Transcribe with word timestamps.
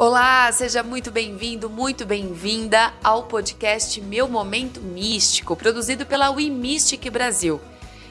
Olá, 0.00 0.52
seja 0.52 0.80
muito 0.84 1.10
bem-vindo, 1.10 1.68
muito 1.68 2.06
bem-vinda 2.06 2.94
ao 3.02 3.24
podcast 3.24 4.00
Meu 4.00 4.28
Momento 4.28 4.80
Místico, 4.80 5.56
produzido 5.56 6.06
pela 6.06 6.30
We 6.30 6.48
Mystic 6.50 7.10
Brasil. 7.10 7.60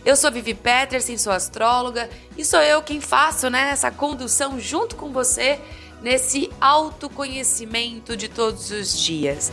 Eu 0.04 0.18
sou 0.18 0.29
Vivi 0.29 0.54
Peterson, 0.54 1.18
sou 1.18 1.31
astróloga 1.31 2.10
e 2.38 2.44
sou 2.44 2.60
eu 2.60 2.81
quem 2.81 3.00
faço 3.00 3.50
né, 3.50 3.70
essa 3.70 3.89
condução 3.89 4.60
junto 4.60 4.97
com 4.97 5.13
você 5.13 5.62
nesse 6.02 6.52
autoconhecimento 6.60 8.17
de 8.17 8.28
todos 8.28 8.69
os 8.69 8.99
dias. 8.99 9.49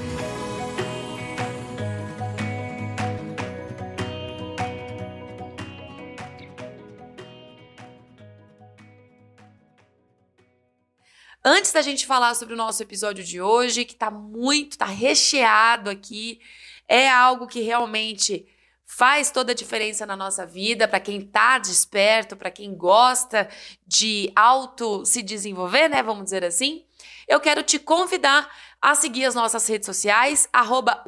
Antes 11.47 11.73
da 11.73 11.83
gente 11.83 12.07
falar 12.07 12.35
sobre 12.35 12.55
o 12.55 12.57
nosso 12.57 12.83
episódio 12.83 13.23
de 13.23 13.39
hoje, 13.39 13.85
que 13.85 13.95
tá 13.95 14.11
muito, 14.11 14.79
tá 14.79 14.87
recheado 14.87 15.91
aqui, 15.91 16.41
é 16.89 17.07
algo 17.07 17.47
que 17.47 17.61
realmente 17.61 18.47
faz 18.87 19.31
toda 19.31 19.53
a 19.53 19.55
diferença 19.55 20.07
na 20.07 20.17
nossa 20.17 20.47
vida, 20.47 20.89
para 20.89 21.01
quem 21.01 21.21
tá 21.21 21.59
desperto, 21.59 22.35
para 22.35 22.51
quem 22.51 22.75
gosta 22.75 23.47
de 23.87 24.33
auto 24.35 25.05
se 25.05 25.23
desenvolver, 25.23 25.87
né, 25.89 26.03
vamos 26.03 26.25
dizer 26.25 26.43
assim. 26.43 26.87
Eu 27.29 27.39
quero 27.39 27.63
te 27.63 27.79
convidar 27.79 28.51
a 28.81 28.95
seguir 28.95 29.27
as 29.27 29.35
nossas 29.35 29.69
redes 29.69 29.85
sociais, 29.85 30.49
arroba 30.51 31.05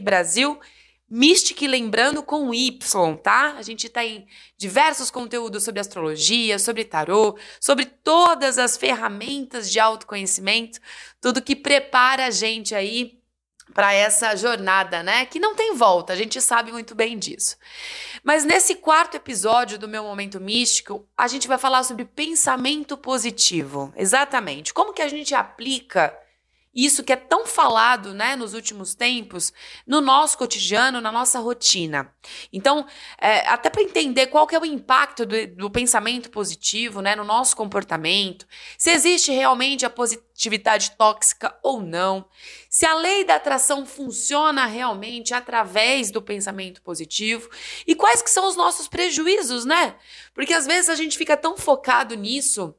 Brasil 0.00 0.58
Mystic 1.08 1.60
lembrando 1.62 2.22
com 2.22 2.52
Y, 2.52 2.78
tá? 3.22 3.54
A 3.56 3.62
gente 3.62 3.88
tá 3.88 4.04
em 4.04 4.26
diversos 4.56 5.10
conteúdos 5.10 5.62
sobre 5.62 5.80
astrologia, 5.80 6.58
sobre 6.58 6.84
tarô, 6.84 7.38
sobre 7.60 7.84
todas 7.84 8.58
as 8.58 8.76
ferramentas 8.76 9.70
de 9.70 9.78
autoconhecimento, 9.78 10.80
tudo 11.20 11.42
que 11.42 11.54
prepara 11.54 12.26
a 12.26 12.30
gente 12.30 12.74
aí 12.74 13.20
para 13.72 13.92
essa 13.92 14.34
jornada, 14.36 15.02
né? 15.02 15.24
Que 15.26 15.38
não 15.38 15.54
tem 15.54 15.74
volta, 15.74 16.12
a 16.12 16.16
gente 16.16 16.40
sabe 16.40 16.70
muito 16.72 16.94
bem 16.94 17.18
disso. 17.18 17.56
Mas 18.22 18.44
nesse 18.44 18.74
quarto 18.76 19.16
episódio 19.16 19.78
do 19.78 19.88
meu 19.88 20.02
momento 20.02 20.40
místico, 20.40 21.06
a 21.16 21.28
gente 21.28 21.48
vai 21.48 21.58
falar 21.58 21.82
sobre 21.82 22.04
pensamento 22.04 22.96
positivo. 22.96 23.92
Exatamente. 23.96 24.74
Como 24.74 24.92
que 24.92 25.02
a 25.02 25.08
gente 25.08 25.34
aplica 25.34 26.16
isso 26.74 27.04
que 27.04 27.12
é 27.12 27.16
tão 27.16 27.46
falado 27.46 28.12
né, 28.12 28.34
nos 28.34 28.52
últimos 28.52 28.94
tempos, 28.94 29.52
no 29.86 30.00
nosso 30.00 30.36
cotidiano, 30.36 31.00
na 31.00 31.12
nossa 31.12 31.38
rotina. 31.38 32.12
Então, 32.52 32.86
é, 33.20 33.46
até 33.48 33.70
para 33.70 33.82
entender 33.82 34.26
qual 34.26 34.46
que 34.46 34.56
é 34.56 34.58
o 34.58 34.64
impacto 34.64 35.24
do, 35.24 35.46
do, 35.46 35.70
pensamento 35.70 36.30
positivo 36.30 37.00
né, 37.00 37.14
no 37.14 37.24
nosso 37.24 37.56
comportamento, 37.56 38.46
se 38.76 38.90
existe 38.90 39.30
realmente 39.30 39.86
a 39.86 39.90
positividade 39.90 40.92
tóxica 40.92 41.56
ou 41.62 41.80
não, 41.80 42.24
se 42.68 42.84
a 42.84 42.94
lei 42.94 43.24
da 43.24 43.36
atração 43.36 43.86
funciona 43.86 44.66
realmente 44.66 45.32
através 45.32 46.10
do 46.10 46.20
pensamento 46.20 46.82
positivo 46.82 47.48
e 47.86 47.94
quais 47.94 48.20
que 48.20 48.30
são 48.30 48.48
os 48.48 48.56
nossos 48.56 48.88
prejuízos, 48.88 49.64
né? 49.64 49.94
Porque 50.34 50.52
às 50.52 50.66
vezes 50.66 50.88
a 50.88 50.94
gente 50.94 51.16
fica 51.16 51.36
tão 51.36 51.56
focado 51.56 52.16
nisso 52.16 52.74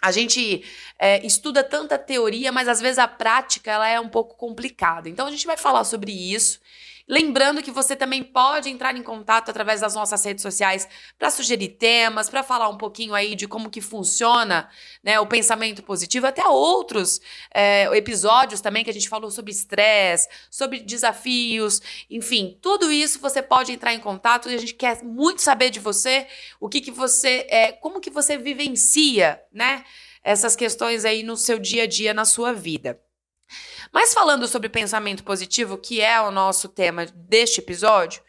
a 0.00 0.10
gente 0.12 0.64
é, 0.98 1.24
estuda 1.26 1.62
tanta 1.64 1.98
teoria, 1.98 2.52
mas 2.52 2.68
às 2.68 2.80
vezes 2.80 2.98
a 2.98 3.08
prática 3.08 3.70
ela 3.70 3.88
é 3.88 3.98
um 4.00 4.08
pouco 4.08 4.36
complicada. 4.36 5.08
Então 5.08 5.26
a 5.26 5.30
gente 5.30 5.46
vai 5.46 5.56
falar 5.56 5.84
sobre 5.84 6.12
isso. 6.12 6.60
Lembrando 7.08 7.62
que 7.62 7.70
você 7.70 7.96
também 7.96 8.22
pode 8.22 8.68
entrar 8.68 8.94
em 8.94 9.02
contato 9.02 9.48
através 9.48 9.80
das 9.80 9.94
nossas 9.94 10.22
redes 10.22 10.42
sociais 10.42 10.86
para 11.18 11.30
sugerir 11.30 11.68
temas, 11.68 12.28
para 12.28 12.42
falar 12.42 12.68
um 12.68 12.76
pouquinho 12.76 13.14
aí 13.14 13.34
de 13.34 13.48
como 13.48 13.70
que 13.70 13.80
funciona 13.80 14.68
né, 15.02 15.18
o 15.18 15.26
pensamento 15.26 15.82
positivo, 15.82 16.26
até 16.26 16.46
outros 16.46 17.18
é, 17.54 17.84
episódios 17.96 18.60
também 18.60 18.84
que 18.84 18.90
a 18.90 18.92
gente 18.92 19.08
falou 19.08 19.30
sobre 19.30 19.50
estresse, 19.50 20.28
sobre 20.50 20.80
desafios, 20.80 21.80
enfim, 22.10 22.58
tudo 22.60 22.92
isso 22.92 23.18
você 23.20 23.40
pode 23.40 23.72
entrar 23.72 23.94
em 23.94 24.00
contato 24.00 24.50
e 24.50 24.54
a 24.54 24.58
gente 24.58 24.74
quer 24.74 25.02
muito 25.02 25.40
saber 25.40 25.70
de 25.70 25.80
você, 25.80 26.26
o 26.60 26.68
que 26.68 26.82
que 26.82 26.90
você, 26.90 27.46
é, 27.48 27.72
como 27.72 28.00
que 28.00 28.10
você 28.10 28.36
vivencia, 28.36 29.40
né, 29.50 29.82
essas 30.22 30.54
questões 30.54 31.06
aí 31.06 31.22
no 31.22 31.38
seu 31.38 31.58
dia 31.58 31.84
a 31.84 31.86
dia, 31.86 32.12
na 32.12 32.26
sua 32.26 32.52
vida. 32.52 33.00
Mas 33.92 34.12
falando 34.12 34.46
sobre 34.46 34.68
pensamento 34.68 35.24
positivo, 35.24 35.78
que 35.78 36.00
é 36.00 36.20
o 36.20 36.30
nosso 36.30 36.68
tema 36.68 37.06
deste 37.06 37.60
episódio, 37.60 38.22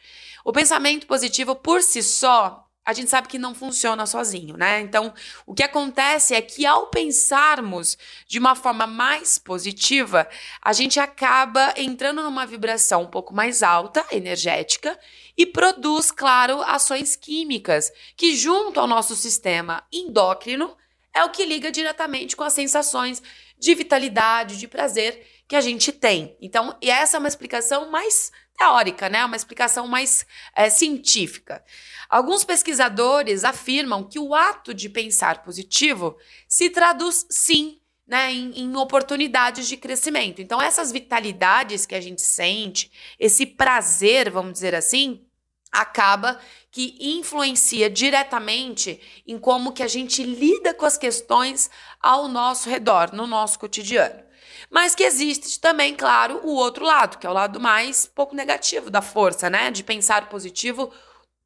o 0.43 0.51
pensamento 0.51 1.05
positivo 1.05 1.55
por 1.55 1.81
si 1.81 2.01
só, 2.01 2.65
a 2.89 2.93
gente 2.93 3.11
sabe 3.11 3.27
que 3.27 3.37
não 3.37 3.53
funciona 3.53 4.05
sozinho, 4.07 4.57
né? 4.57 4.79
Então, 4.79 5.13
o 5.45 5.53
que 5.53 5.61
acontece 5.61 6.33
é 6.33 6.41
que 6.41 6.65
ao 6.65 6.87
pensarmos 6.87 7.95
de 8.27 8.39
uma 8.39 8.55
forma 8.55 8.87
mais 8.87 9.37
positiva, 9.37 10.27
a 10.59 10.73
gente 10.73 10.99
acaba 10.99 11.71
entrando 11.77 12.23
numa 12.23 12.47
vibração 12.47 13.03
um 13.03 13.07
pouco 13.07 13.31
mais 13.31 13.61
alta, 13.61 14.03
energética, 14.11 14.97
e 15.37 15.45
produz, 15.45 16.09
claro, 16.11 16.63
ações 16.63 17.15
químicas 17.15 17.91
que, 18.17 18.35
junto 18.35 18.79
ao 18.79 18.87
nosso 18.87 19.15
sistema 19.15 19.83
endócrino, 19.93 20.75
é 21.13 21.23
o 21.23 21.29
que 21.29 21.45
liga 21.45 21.71
diretamente 21.71 22.35
com 22.35 22.43
as 22.43 22.53
sensações 22.53 23.21
de 23.57 23.75
vitalidade, 23.75 24.57
de 24.57 24.67
prazer 24.67 25.27
que 25.49 25.55
a 25.55 25.61
gente 25.61 25.91
tem. 25.91 26.37
Então, 26.39 26.77
e 26.79 26.91
essa 26.91 27.17
é 27.17 27.19
uma 27.19 27.27
explicação 27.27 27.89
mais 27.89 28.31
teórica, 28.55 29.09
né? 29.09 29.25
Uma 29.25 29.35
explicação 29.35 29.87
mais 29.87 30.23
é, 30.55 30.69
científica. 30.69 31.65
Alguns 32.07 32.43
pesquisadores 32.43 33.43
afirmam 33.43 34.03
que 34.03 34.19
o 34.19 34.35
ato 34.35 34.75
de 34.75 34.87
pensar 34.87 35.41
positivo 35.41 36.15
se 36.47 36.69
traduz 36.69 37.25
sim 37.31 37.81
né, 38.05 38.31
em, 38.31 38.59
em, 38.59 38.75
oportunidades 38.75 39.67
de 39.67 39.75
crescimento. 39.75 40.39
Então, 40.39 40.61
essas 40.61 40.91
vitalidades 40.91 41.83
que 41.87 41.95
a 41.95 42.01
gente 42.01 42.21
sente, 42.21 42.91
esse 43.19 43.45
prazer, 43.45 44.29
vamos 44.29 44.53
dizer 44.53 44.75
assim, 44.75 45.25
acaba 45.71 46.39
que 46.71 46.95
influencia 46.99 47.89
diretamente 47.89 48.99
em 49.25 49.39
como 49.39 49.73
que 49.73 49.81
a 49.81 49.87
gente 49.87 50.21
lida 50.21 50.75
com 50.75 50.85
as 50.85 50.97
questões 50.97 51.71
ao 51.99 52.27
nosso 52.27 52.69
redor, 52.69 53.13
no 53.13 53.25
nosso 53.25 53.57
cotidiano. 53.57 54.28
Mas 54.69 54.95
que 54.95 55.03
existe 55.03 55.59
também, 55.59 55.95
claro, 55.95 56.41
o 56.43 56.55
outro 56.55 56.85
lado, 56.85 57.17
que 57.17 57.25
é 57.25 57.29
o 57.29 57.33
lado 57.33 57.59
mais 57.59 58.05
pouco 58.05 58.35
negativo 58.35 58.89
da 58.89 59.01
força, 59.01 59.49
né? 59.49 59.71
De 59.71 59.83
pensar 59.83 60.29
positivo 60.29 60.91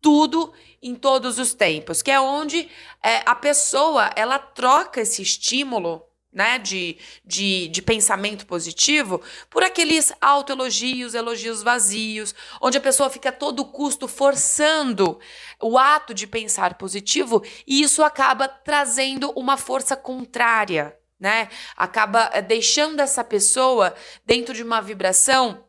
tudo 0.02 0.52
em 0.82 0.94
todos 0.94 1.40
os 1.40 1.54
tempos, 1.54 2.02
que 2.02 2.12
é 2.12 2.20
onde 2.20 2.70
é, 3.02 3.24
a 3.26 3.34
pessoa 3.34 4.12
ela 4.18 4.38
troca 4.38 5.00
esse 5.00 5.22
estímulo 5.22 6.04
né, 6.34 6.58
de, 6.58 6.98
de, 7.24 7.68
de 7.68 7.82
pensamento 7.82 8.46
positivo, 8.46 9.22
por 9.50 9.64
aqueles 9.64 10.12
autoelogios, 10.20 11.14
elogios 11.14 11.62
vazios, 11.62 12.34
onde 12.60 12.78
a 12.78 12.82
pessoa 12.82 13.10
fica 13.10 13.30
a 13.30 13.32
todo 13.32 13.64
custo 13.64 14.08
forçando 14.08 15.20
o 15.62 15.78
ato 15.78 16.14
de 16.14 16.26
pensar 16.26 16.74
positivo 16.74 17.44
e 17.68 17.82
isso 17.82 18.04
acaba 18.04 18.48
trazendo 18.48 19.32
uma 19.36 19.58
força 19.58 19.96
contrária 19.96 20.98
né? 21.24 21.48
Acaba 21.78 22.30
eh, 22.34 22.42
deixando 22.42 23.00
essa 23.00 23.24
pessoa 23.24 23.96
dentro 24.26 24.54
de 24.54 24.62
uma 24.62 24.82
vibração 24.82 25.66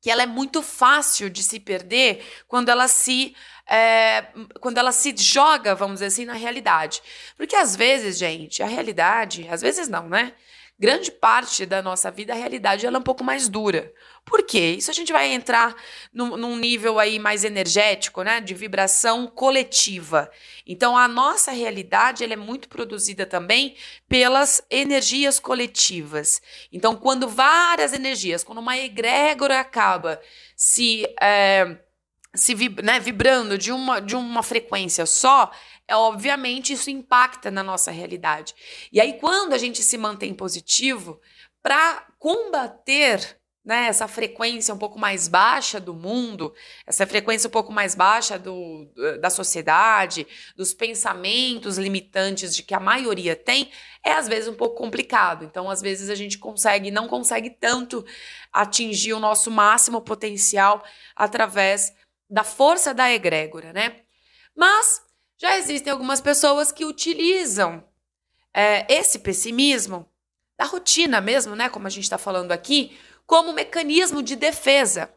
que 0.00 0.10
ela 0.10 0.22
é 0.22 0.26
muito 0.26 0.62
fácil 0.62 1.28
de 1.28 1.42
se 1.42 1.60
perder 1.60 2.24
quando 2.48 2.70
ela 2.70 2.88
se 2.88 3.36
é, 3.66 4.26
quando 4.60 4.78
ela 4.78 4.92
se 4.92 5.14
joga, 5.16 5.74
vamos 5.74 5.96
dizer 5.96 6.06
assim, 6.06 6.24
na 6.24 6.32
realidade. 6.32 7.02
Porque 7.36 7.54
às 7.54 7.76
vezes, 7.76 8.16
gente, 8.16 8.62
a 8.62 8.66
realidade, 8.66 9.46
às 9.50 9.60
vezes 9.60 9.88
não, 9.88 10.08
né? 10.08 10.32
Grande 10.78 11.10
parte 11.10 11.64
da 11.64 11.80
nossa 11.80 12.10
vida, 12.10 12.32
a 12.32 12.36
realidade 12.36 12.84
ela 12.84 12.96
é 12.96 13.00
um 13.00 13.02
pouco 13.02 13.22
mais 13.22 13.48
dura. 13.48 13.92
Por 14.24 14.42
quê? 14.44 14.74
Isso 14.78 14.90
a 14.90 14.94
gente 14.94 15.12
vai 15.12 15.32
entrar 15.32 15.74
num, 16.12 16.36
num 16.36 16.56
nível 16.56 16.98
aí 16.98 17.18
mais 17.18 17.44
energético, 17.44 18.22
né? 18.22 18.40
De 18.40 18.54
vibração 18.54 19.26
coletiva. 19.26 20.30
Então, 20.66 20.96
a 20.96 21.06
nossa 21.06 21.52
realidade 21.52 22.24
ela 22.24 22.32
é 22.32 22.36
muito 22.36 22.68
produzida 22.68 23.24
também 23.24 23.76
pelas 24.08 24.62
energias 24.70 25.38
coletivas. 25.38 26.42
Então, 26.72 26.96
quando 26.96 27.28
várias 27.28 27.92
energias, 27.92 28.42
quando 28.42 28.58
uma 28.58 28.76
egrégora 28.76 29.60
acaba 29.60 30.20
se. 30.56 31.06
É, 31.20 31.78
se 32.34 32.54
né, 32.82 32.98
vibrando 32.98 33.56
de 33.56 33.70
uma, 33.70 34.00
de 34.00 34.16
uma 34.16 34.42
frequência 34.42 35.06
só, 35.06 35.52
é 35.86 35.96
obviamente 35.96 36.72
isso 36.72 36.90
impacta 36.90 37.50
na 37.50 37.62
nossa 37.62 37.90
realidade. 37.90 38.54
E 38.92 39.00
aí, 39.00 39.18
quando 39.18 39.52
a 39.52 39.58
gente 39.58 39.82
se 39.82 39.98
mantém 39.98 40.34
positivo, 40.34 41.20
para 41.62 42.06
combater 42.18 43.38
né, 43.64 43.86
essa 43.86 44.06
frequência 44.06 44.74
um 44.74 44.78
pouco 44.78 44.98
mais 44.98 45.26
baixa 45.26 45.80
do 45.80 45.94
mundo, 45.94 46.54
essa 46.86 47.06
frequência 47.06 47.48
um 47.48 47.50
pouco 47.50 47.72
mais 47.72 47.94
baixa 47.94 48.38
do, 48.38 48.86
da 49.20 49.30
sociedade, 49.30 50.26
dos 50.54 50.74
pensamentos 50.74 51.78
limitantes 51.78 52.54
de 52.54 52.62
que 52.62 52.74
a 52.74 52.80
maioria 52.80 53.34
tem, 53.34 53.70
é 54.04 54.12
às 54.12 54.28
vezes 54.28 54.48
um 54.48 54.54
pouco 54.54 54.76
complicado. 54.76 55.44
Então, 55.44 55.70
às 55.70 55.80
vezes 55.80 56.10
a 56.10 56.14
gente 56.14 56.36
consegue, 56.36 56.90
não 56.90 57.08
consegue 57.08 57.48
tanto 57.48 58.04
atingir 58.52 59.14
o 59.14 59.20
nosso 59.20 59.50
máximo 59.50 60.02
potencial 60.02 60.84
através 61.16 61.94
da 62.28 62.44
força 62.44 62.92
da 62.92 63.10
egrégora, 63.10 63.72
né? 63.72 63.96
Mas 64.54 65.03
já 65.36 65.56
existem 65.58 65.92
algumas 65.92 66.20
pessoas 66.20 66.70
que 66.70 66.84
utilizam 66.84 67.84
é, 68.52 68.86
esse 68.92 69.18
pessimismo 69.18 70.08
da 70.56 70.64
rotina 70.64 71.20
mesmo, 71.20 71.56
né? 71.56 71.68
Como 71.68 71.86
a 71.86 71.90
gente 71.90 72.04
está 72.04 72.18
falando 72.18 72.52
aqui, 72.52 72.96
como 73.26 73.52
mecanismo 73.52 74.22
de 74.22 74.36
defesa. 74.36 75.12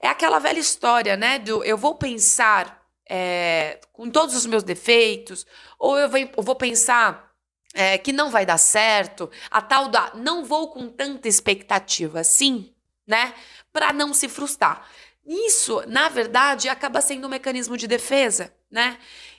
É 0.00 0.08
aquela 0.08 0.38
velha 0.38 0.58
história, 0.58 1.16
né? 1.16 1.38
Do 1.38 1.62
eu 1.64 1.76
vou 1.76 1.94
pensar 1.96 2.86
é, 3.08 3.80
com 3.92 4.10
todos 4.10 4.34
os 4.34 4.46
meus 4.46 4.62
defeitos, 4.62 5.46
ou 5.78 5.98
eu 5.98 6.08
vou, 6.36 6.54
pensar 6.54 7.32
é, 7.74 7.98
que 7.98 8.12
não 8.12 8.30
vai 8.30 8.44
dar 8.44 8.58
certo, 8.58 9.30
a 9.50 9.62
tal 9.62 9.88
da 9.88 10.12
não 10.14 10.44
vou 10.44 10.68
com 10.68 10.88
tanta 10.88 11.28
expectativa 11.28 12.20
assim, 12.20 12.72
né? 13.06 13.34
Para 13.72 13.92
não 13.92 14.14
se 14.14 14.28
frustrar. 14.28 14.88
Isso, 15.26 15.82
na 15.86 16.08
verdade, 16.08 16.68
acaba 16.68 17.00
sendo 17.00 17.26
um 17.26 17.30
mecanismo 17.30 17.76
de 17.76 17.86
defesa, 17.86 18.54
né? 18.70 18.98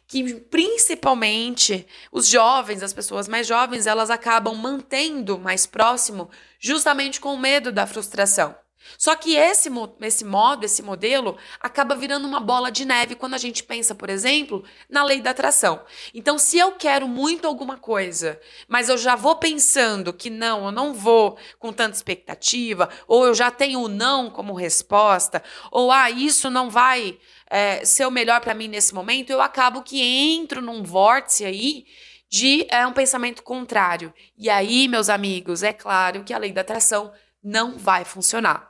Que 0.10 0.34
principalmente 0.34 1.88
os 2.12 2.28
jovens, 2.28 2.84
as 2.84 2.92
pessoas 2.92 3.28
mais 3.28 3.46
jovens, 3.48 3.86
elas 3.86 4.10
acabam 4.10 4.56
mantendo 4.56 5.38
mais 5.40 5.68
próximo 5.68 6.30
justamente 6.60 7.22
com 7.22 7.34
o 7.34 7.40
medo 7.40 7.72
da 7.72 7.86
frustração. 7.86 8.56
Só 8.98 9.16
que 9.16 9.36
esse, 9.36 9.70
esse 10.02 10.26
modo, 10.26 10.66
esse 10.66 10.82
modelo, 10.82 11.38
acaba 11.60 11.96
virando 11.96 12.28
uma 12.28 12.40
bola 12.40 12.72
de 12.72 12.86
neve 12.86 13.16
quando 13.16 13.34
a 13.34 13.38
gente 13.38 13.64
pensa, 13.64 13.94
por 13.94 14.10
exemplo, 14.10 14.64
na 14.90 15.04
lei 15.04 15.22
da 15.22 15.32
atração. 15.32 15.82
Então, 16.14 16.38
se 16.38 16.58
eu 16.58 16.74
quero 16.74 17.08
muito 17.08 17.48
alguma 17.48 17.78
coisa, 17.78 18.40
mas 18.68 18.90
eu 18.90 18.98
já 18.98 19.16
vou 19.16 19.36
pensando 19.36 20.14
que 20.14 20.30
não, 20.30 20.66
eu 20.66 20.72
não 20.72 20.94
vou 20.94 21.38
com 21.58 21.72
tanta 21.72 21.96
expectativa, 21.96 22.90
ou 23.08 23.26
eu 23.26 23.34
já 23.34 23.52
tenho 23.52 23.82
o 23.82 23.88
não 23.88 24.30
como 24.30 24.54
resposta, 24.54 25.44
ou 25.72 25.92
ah, 25.92 26.10
isso 26.10 26.50
não 26.50 26.70
vai 26.70 27.18
é, 27.50 27.84
ser 27.84 28.06
o 28.06 28.12
melhor 28.12 28.42
para 28.42 28.54
mim 28.54 28.68
nesse 28.68 28.94
momento, 28.94 29.32
eu 29.32 29.42
acabo 29.42 29.82
que 29.82 30.02
entro 30.02 30.62
num 30.62 30.84
vórtice 30.84 31.46
aí 31.46 31.86
de 32.30 32.68
é, 32.70 32.86
um 32.86 32.94
pensamento 32.94 33.42
contrário. 33.42 34.14
E 34.38 34.50
aí, 34.50 34.88
meus 34.88 35.10
amigos, 35.10 35.64
é 35.64 35.74
claro 35.74 36.24
que 36.24 36.34
a 36.34 36.38
lei 36.38 36.52
da 36.52 36.62
atração 36.62 37.12
não 37.44 37.78
vai 37.78 38.06
funcionar. 38.06 38.69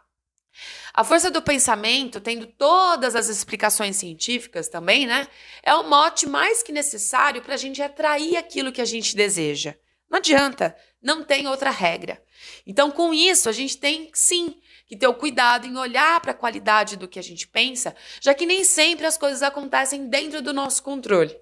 A 0.93 1.03
força 1.03 1.29
do 1.31 1.41
pensamento, 1.41 2.19
tendo 2.19 2.45
todas 2.45 3.15
as 3.15 3.29
explicações 3.29 3.95
científicas 3.95 4.67
também, 4.67 5.05
né? 5.05 5.27
É 5.63 5.73
o 5.73 5.87
mote 5.87 6.27
mais 6.27 6.63
que 6.63 6.71
necessário 6.71 7.41
para 7.41 7.53
a 7.53 7.57
gente 7.57 7.81
atrair 7.81 8.37
aquilo 8.37 8.71
que 8.71 8.81
a 8.81 8.85
gente 8.85 9.15
deseja. 9.15 9.75
Não 10.09 10.17
adianta, 10.17 10.75
não 11.01 11.23
tem 11.23 11.47
outra 11.47 11.69
regra. 11.69 12.21
Então, 12.65 12.89
com 12.89 13.13
isso, 13.13 13.47
a 13.47 13.51
gente 13.51 13.77
tem 13.77 14.09
sim 14.13 14.55
que 14.87 14.97
ter 14.97 15.07
o 15.07 15.13
cuidado 15.13 15.67
em 15.67 15.77
olhar 15.77 16.19
para 16.19 16.31
a 16.31 16.35
qualidade 16.35 16.97
do 16.97 17.07
que 17.07 17.19
a 17.19 17.21
gente 17.23 17.47
pensa, 17.47 17.95
já 18.19 18.33
que 18.33 18.45
nem 18.45 18.63
sempre 18.63 19.05
as 19.05 19.17
coisas 19.17 19.43
acontecem 19.43 20.07
dentro 20.07 20.41
do 20.41 20.51
nosso 20.51 20.81
controle. 20.81 21.37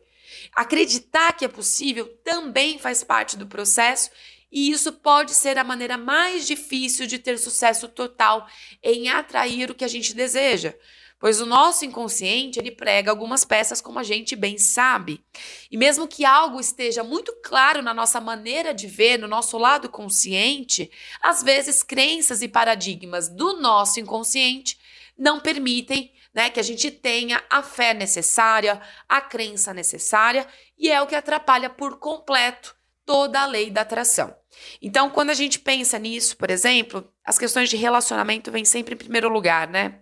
Acreditar 0.53 1.33
que 1.33 1.45
é 1.45 1.47
possível 1.47 2.07
também 2.23 2.77
faz 2.77 3.03
parte 3.03 3.37
do 3.37 3.47
processo 3.47 4.09
e 4.51 4.71
isso 4.71 4.93
pode 4.93 5.33
ser 5.33 5.57
a 5.57 5.63
maneira 5.63 5.97
mais 5.97 6.47
difícil 6.47 7.05
de 7.05 7.19
ter 7.19 7.37
sucesso 7.37 7.87
total 7.87 8.47
em 8.81 9.09
atrair 9.09 9.69
o 9.69 9.75
que 9.75 9.83
a 9.83 9.87
gente 9.87 10.13
deseja, 10.13 10.73
pois 11.19 11.41
o 11.41 11.45
nosso 11.45 11.83
inconsciente 11.83 12.59
ele 12.59 12.71
prega 12.71 13.11
algumas 13.11 13.43
peças 13.43 13.81
como 13.81 13.99
a 13.99 14.03
gente 14.03 14.35
bem 14.35 14.57
sabe. 14.57 15.23
E 15.69 15.77
mesmo 15.77 16.07
que 16.07 16.23
algo 16.23 16.59
esteja 16.59 17.03
muito 17.03 17.35
claro 17.43 17.81
na 17.81 17.93
nossa 17.93 18.21
maneira 18.21 18.73
de 18.73 18.87
ver, 18.87 19.17
no 19.17 19.27
nosso 19.27 19.57
lado 19.57 19.89
consciente, 19.89 20.89
às 21.21 21.43
vezes 21.43 21.83
crenças 21.83 22.41
e 22.41 22.47
paradigmas 22.47 23.27
do 23.27 23.59
nosso 23.59 23.99
inconsciente 23.99 24.79
não 25.17 25.39
permitem 25.39 26.13
né, 26.33 26.51
que 26.51 26.59
a 26.59 26.63
gente 26.63 26.91
tenha 26.91 27.43
a 27.49 27.63
fé 27.63 27.95
necessária, 27.95 28.79
a 29.09 29.19
crença 29.19 29.73
necessária, 29.73 30.47
e 30.77 30.89
é 30.89 31.01
o 31.01 31.07
que 31.07 31.15
atrapalha 31.15 31.67
por 31.67 31.97
completo 31.97 32.76
toda 33.07 33.39
a 33.39 33.45
lei 33.45 33.71
da 33.71 33.81
atração. 33.81 34.35
Então, 34.81 35.09
quando 35.09 35.29
a 35.29 35.33
gente 35.33 35.59
pensa 35.59 35.97
nisso, 35.97 36.35
por 36.35 36.51
exemplo, 36.51 37.09
as 37.23 37.39
questões 37.39 37.69
de 37.69 37.77
relacionamento 37.77 38.51
vêm 38.51 38.65
sempre 38.65 38.95
em 38.95 38.97
primeiro 38.97 39.29
lugar, 39.29 39.69
né? 39.69 40.01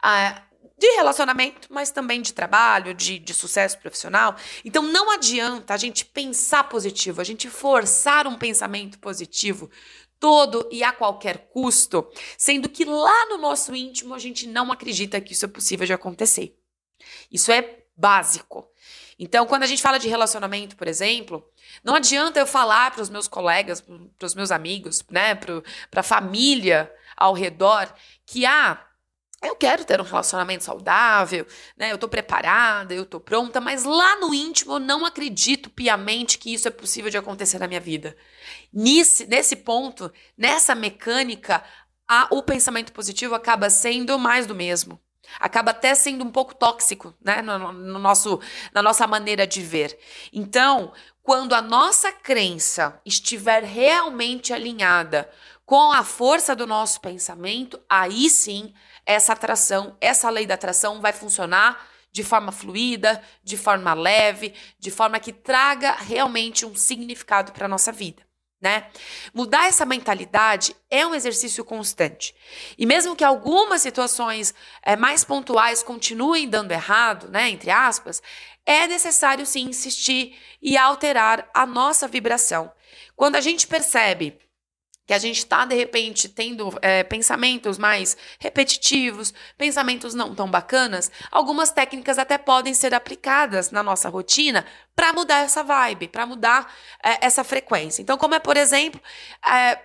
Ah, 0.00 0.40
de 0.78 0.86
relacionamento, 0.92 1.66
mas 1.68 1.90
também 1.90 2.22
de 2.22 2.32
trabalho, 2.32 2.94
de, 2.94 3.18
de 3.18 3.34
sucesso 3.34 3.78
profissional. 3.78 4.36
Então, 4.64 4.82
não 4.82 5.10
adianta 5.10 5.74
a 5.74 5.76
gente 5.76 6.04
pensar 6.04 6.64
positivo, 6.64 7.20
a 7.20 7.24
gente 7.24 7.50
forçar 7.50 8.28
um 8.28 8.38
pensamento 8.38 9.00
positivo 9.00 9.68
todo 10.20 10.68
e 10.70 10.84
a 10.84 10.92
qualquer 10.92 11.48
custo, 11.48 12.08
sendo 12.38 12.68
que 12.68 12.84
lá 12.84 13.26
no 13.30 13.38
nosso 13.38 13.74
íntimo 13.74 14.14
a 14.14 14.18
gente 14.18 14.46
não 14.46 14.70
acredita 14.70 15.20
que 15.20 15.32
isso 15.32 15.44
é 15.44 15.48
possível 15.48 15.84
de 15.84 15.92
acontecer. 15.92 16.56
Isso 17.32 17.50
é 17.50 17.85
básico. 17.96 18.68
Então, 19.18 19.46
quando 19.46 19.62
a 19.62 19.66
gente 19.66 19.80
fala 19.80 19.98
de 19.98 20.08
relacionamento, 20.08 20.76
por 20.76 20.86
exemplo, 20.86 21.48
não 21.82 21.94
adianta 21.94 22.38
eu 22.38 22.46
falar 22.46 22.90
para 22.90 23.02
os 23.02 23.08
meus 23.08 23.26
colegas, 23.26 23.80
para 23.80 24.26
os 24.26 24.34
meus 24.34 24.50
amigos, 24.50 25.02
né, 25.10 25.34
para 25.34 25.62
a 25.94 26.02
família 26.02 26.92
ao 27.16 27.32
redor, 27.32 27.92
que 28.26 28.44
ah, 28.44 28.78
eu 29.42 29.56
quero 29.56 29.84
ter 29.84 30.00
um 30.00 30.04
relacionamento 30.04 30.64
saudável, 30.64 31.46
né? 31.76 31.90
Eu 31.90 31.94
estou 31.94 32.08
preparada, 32.08 32.94
eu 32.94 33.04
estou 33.04 33.20
pronta, 33.20 33.60
mas 33.60 33.84
lá 33.84 34.16
no 34.16 34.34
íntimo 34.34 34.74
eu 34.74 34.78
não 34.80 35.04
acredito 35.04 35.70
piamente 35.70 36.38
que 36.38 36.52
isso 36.52 36.68
é 36.68 36.70
possível 36.70 37.10
de 37.10 37.18
acontecer 37.18 37.58
na 37.58 37.68
minha 37.68 37.80
vida. 37.80 38.16
Nesse, 38.72 39.26
nesse 39.26 39.56
ponto, 39.56 40.12
nessa 40.36 40.74
mecânica, 40.74 41.62
a, 42.08 42.28
o 42.30 42.42
pensamento 42.42 42.92
positivo 42.92 43.34
acaba 43.34 43.70
sendo 43.70 44.18
mais 44.18 44.46
do 44.46 44.54
mesmo 44.54 45.00
acaba 45.40 45.70
até 45.70 45.94
sendo 45.94 46.24
um 46.24 46.30
pouco 46.30 46.54
tóxico, 46.54 47.14
né, 47.22 47.42
no, 47.42 47.72
no, 47.72 47.98
nosso, 47.98 48.40
na 48.72 48.82
nossa 48.82 49.06
maneira 49.06 49.46
de 49.46 49.62
ver. 49.62 49.98
Então, 50.32 50.92
quando 51.22 51.54
a 51.54 51.62
nossa 51.62 52.12
crença 52.12 53.00
estiver 53.04 53.64
realmente 53.64 54.52
alinhada 54.52 55.30
com 55.64 55.92
a 55.92 56.04
força 56.04 56.54
do 56.54 56.66
nosso 56.66 57.00
pensamento, 57.00 57.80
aí 57.88 58.30
sim 58.30 58.72
essa 59.04 59.32
atração, 59.32 59.96
essa 60.00 60.30
lei 60.30 60.46
da 60.46 60.54
atração 60.54 61.00
vai 61.00 61.12
funcionar 61.12 61.88
de 62.12 62.24
forma 62.24 62.50
fluida, 62.50 63.22
de 63.44 63.56
forma 63.56 63.92
leve, 63.92 64.54
de 64.78 64.90
forma 64.90 65.20
que 65.20 65.32
traga 65.32 65.92
realmente 65.92 66.64
um 66.64 66.74
significado 66.74 67.52
para 67.52 67.66
a 67.66 67.68
nossa 67.68 67.92
vida 67.92 68.25
né? 68.66 68.88
Mudar 69.32 69.68
essa 69.68 69.86
mentalidade 69.86 70.74
é 70.90 71.06
um 71.06 71.14
exercício 71.14 71.64
constante. 71.64 72.34
E 72.76 72.84
mesmo 72.84 73.14
que 73.14 73.22
algumas 73.22 73.80
situações 73.80 74.52
é, 74.82 74.96
mais 74.96 75.22
pontuais 75.22 75.84
continuem 75.84 76.48
dando 76.48 76.72
errado, 76.72 77.28
né, 77.28 77.48
entre 77.48 77.70
aspas, 77.70 78.20
é 78.66 78.88
necessário 78.88 79.46
sim 79.46 79.68
insistir 79.68 80.36
e 80.60 80.76
alterar 80.76 81.48
a 81.54 81.64
nossa 81.64 82.08
vibração. 82.08 82.72
Quando 83.14 83.36
a 83.36 83.40
gente 83.40 83.68
percebe 83.68 84.36
que 85.06 85.14
a 85.14 85.18
gente 85.18 85.38
está, 85.38 85.64
de 85.64 85.74
repente, 85.74 86.28
tendo 86.28 86.76
é, 86.82 87.04
pensamentos 87.04 87.78
mais 87.78 88.16
repetitivos, 88.40 89.32
pensamentos 89.56 90.14
não 90.14 90.34
tão 90.34 90.50
bacanas, 90.50 91.10
algumas 91.30 91.70
técnicas 91.70 92.18
até 92.18 92.36
podem 92.36 92.74
ser 92.74 92.92
aplicadas 92.92 93.70
na 93.70 93.82
nossa 93.82 94.08
rotina 94.08 94.66
para 94.96 95.12
mudar 95.12 95.44
essa 95.44 95.62
vibe, 95.62 96.08
para 96.08 96.26
mudar 96.26 96.74
é, 97.02 97.24
essa 97.24 97.44
frequência. 97.44 98.02
Então, 98.02 98.18
como 98.18 98.34
é, 98.34 98.40
por 98.40 98.56
exemplo, 98.56 99.00
é, 99.48 99.78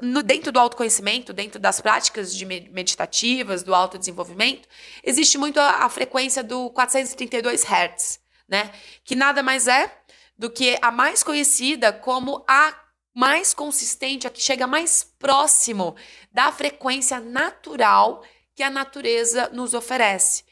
no, 0.00 0.22
dentro 0.22 0.52
do 0.52 0.60
autoconhecimento, 0.60 1.32
dentro 1.32 1.58
das 1.58 1.80
práticas 1.80 2.34
de 2.34 2.44
meditativas, 2.44 3.64
do 3.64 3.74
autodesenvolvimento, 3.74 4.68
existe 5.02 5.38
muito 5.38 5.58
a, 5.58 5.84
a 5.84 5.88
frequência 5.88 6.42
do 6.42 6.70
432 6.70 7.64
Hz, 7.64 8.20
né? 8.48 8.70
Que 9.04 9.16
nada 9.16 9.42
mais 9.42 9.66
é 9.66 9.92
do 10.38 10.50
que 10.50 10.78
a 10.80 10.90
mais 10.90 11.22
conhecida 11.22 11.92
como 11.92 12.44
a 12.48 12.81
mais 13.14 13.52
consistente, 13.52 14.26
a 14.26 14.30
que 14.30 14.40
chega 14.40 14.66
mais 14.66 15.04
próximo 15.18 15.94
da 16.32 16.50
frequência 16.50 17.20
natural 17.20 18.22
que 18.54 18.62
a 18.62 18.70
natureza 18.70 19.50
nos 19.52 19.74
oferece. 19.74 20.44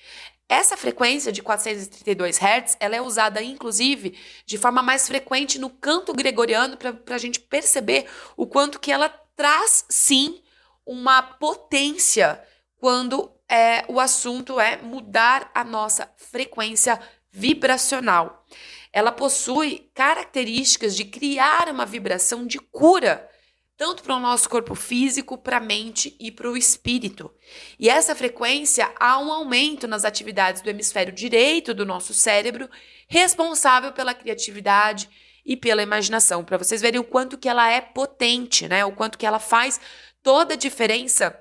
Essa 0.48 0.76
frequência 0.76 1.30
de 1.30 1.42
432 1.42 2.38
Hz, 2.38 2.76
ela 2.80 2.96
é 2.96 3.00
usada 3.00 3.40
inclusive 3.40 4.18
de 4.44 4.58
forma 4.58 4.82
mais 4.82 5.06
frequente 5.06 5.60
no 5.60 5.70
canto 5.70 6.12
gregoriano 6.12 6.76
para 6.76 7.14
a 7.14 7.18
gente 7.18 7.38
perceber 7.38 8.06
o 8.36 8.46
quanto 8.46 8.80
que 8.80 8.90
ela 8.90 9.08
traz 9.36 9.84
sim 9.88 10.42
uma 10.84 11.22
potência 11.22 12.42
quando 12.78 13.30
é, 13.48 13.84
o 13.88 14.00
assunto 14.00 14.58
é 14.58 14.76
mudar 14.78 15.50
a 15.54 15.62
nossa 15.62 16.12
frequência 16.16 17.00
vibracional 17.30 18.44
ela 18.92 19.12
possui 19.12 19.90
características 19.94 20.96
de 20.96 21.04
criar 21.04 21.68
uma 21.68 21.86
vibração 21.86 22.46
de 22.46 22.58
cura, 22.58 23.28
tanto 23.76 24.02
para 24.02 24.16
o 24.16 24.20
nosso 24.20 24.48
corpo 24.48 24.74
físico, 24.74 25.38
para 25.38 25.56
a 25.56 25.60
mente 25.60 26.14
e 26.20 26.30
para 26.30 26.50
o 26.50 26.56
espírito. 26.56 27.32
E 27.78 27.88
essa 27.88 28.14
frequência 28.14 28.92
há 28.98 29.18
um 29.18 29.32
aumento 29.32 29.88
nas 29.88 30.04
atividades 30.04 30.60
do 30.60 30.68
hemisfério 30.68 31.12
direito 31.12 31.72
do 31.72 31.86
nosso 31.86 32.12
cérebro, 32.12 32.68
responsável 33.08 33.92
pela 33.92 34.12
criatividade 34.12 35.08
e 35.46 35.56
pela 35.56 35.82
imaginação, 35.82 36.44
para 36.44 36.58
vocês 36.58 36.82
verem 36.82 37.00
o 37.00 37.04
quanto 37.04 37.38
que 37.38 37.48
ela 37.48 37.70
é 37.70 37.80
potente, 37.80 38.68
né? 38.68 38.84
O 38.84 38.92
quanto 38.92 39.16
que 39.16 39.24
ela 39.24 39.38
faz 39.38 39.80
toda 40.22 40.54
a 40.54 40.56
diferença 40.56 41.34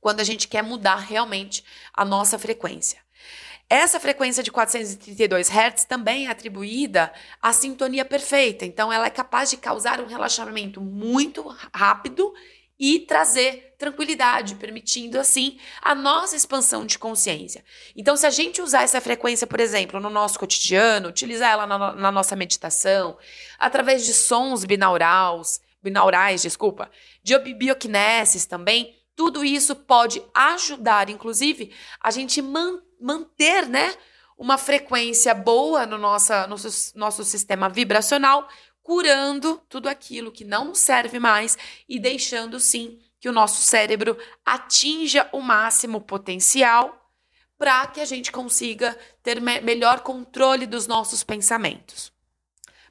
quando 0.00 0.20
a 0.20 0.24
gente 0.24 0.46
quer 0.46 0.62
mudar 0.62 0.96
realmente 0.96 1.64
a 1.92 2.04
nossa 2.04 2.38
frequência. 2.38 3.00
Essa 3.70 4.00
frequência 4.00 4.42
de 4.42 4.50
432 4.50 5.50
Hz 5.50 5.84
também 5.84 6.26
é 6.26 6.30
atribuída 6.30 7.12
à 7.40 7.52
sintonia 7.52 8.04
perfeita. 8.04 8.64
Então, 8.64 8.90
ela 8.90 9.06
é 9.06 9.10
capaz 9.10 9.50
de 9.50 9.58
causar 9.58 10.00
um 10.00 10.06
relaxamento 10.06 10.80
muito 10.80 11.46
rápido 11.74 12.32
e 12.78 13.00
trazer 13.00 13.74
tranquilidade, 13.76 14.54
permitindo 14.54 15.18
assim 15.18 15.58
a 15.82 15.94
nossa 15.94 16.34
expansão 16.34 16.86
de 16.86 16.98
consciência. 16.98 17.62
Então, 17.94 18.16
se 18.16 18.24
a 18.24 18.30
gente 18.30 18.62
usar 18.62 18.84
essa 18.84 19.00
frequência, 19.00 19.46
por 19.46 19.60
exemplo, 19.60 20.00
no 20.00 20.08
nosso 20.08 20.38
cotidiano, 20.38 21.08
utilizar 21.08 21.50
ela 21.50 21.66
na, 21.66 21.92
na 21.92 22.12
nossa 22.12 22.34
meditação, 22.34 23.18
através 23.58 24.06
de 24.06 24.14
sons 24.14 24.64
binaurais, 24.64 25.60
binaurais, 25.82 26.40
desculpa, 26.40 26.90
de 27.22 27.36
bioquineses 27.38 28.46
também, 28.46 28.96
tudo 29.14 29.44
isso 29.44 29.74
pode 29.74 30.22
ajudar, 30.32 31.10
inclusive, 31.10 31.74
a 32.00 32.10
gente 32.10 32.40
man 32.40 32.80
manter, 33.00 33.66
né, 33.68 33.94
uma 34.36 34.56
frequência 34.56 35.34
boa 35.34 35.84
no 35.86 35.98
nossa, 35.98 36.46
nosso, 36.46 36.96
nosso 36.96 37.24
sistema 37.24 37.68
vibracional, 37.68 38.48
curando 38.82 39.60
tudo 39.68 39.88
aquilo 39.88 40.32
que 40.32 40.44
não 40.44 40.66
nos 40.66 40.78
serve 40.78 41.18
mais 41.18 41.58
e 41.88 41.98
deixando 41.98 42.58
sim 42.58 43.00
que 43.20 43.28
o 43.28 43.32
nosso 43.32 43.60
cérebro 43.60 44.16
atinja 44.46 45.28
o 45.32 45.40
máximo 45.40 46.00
potencial 46.00 47.12
para 47.58 47.86
que 47.88 48.00
a 48.00 48.04
gente 48.04 48.30
consiga 48.30 48.96
ter 49.22 49.40
me 49.40 49.60
melhor 49.60 50.00
controle 50.00 50.66
dos 50.66 50.86
nossos 50.86 51.24
pensamentos. 51.24 52.12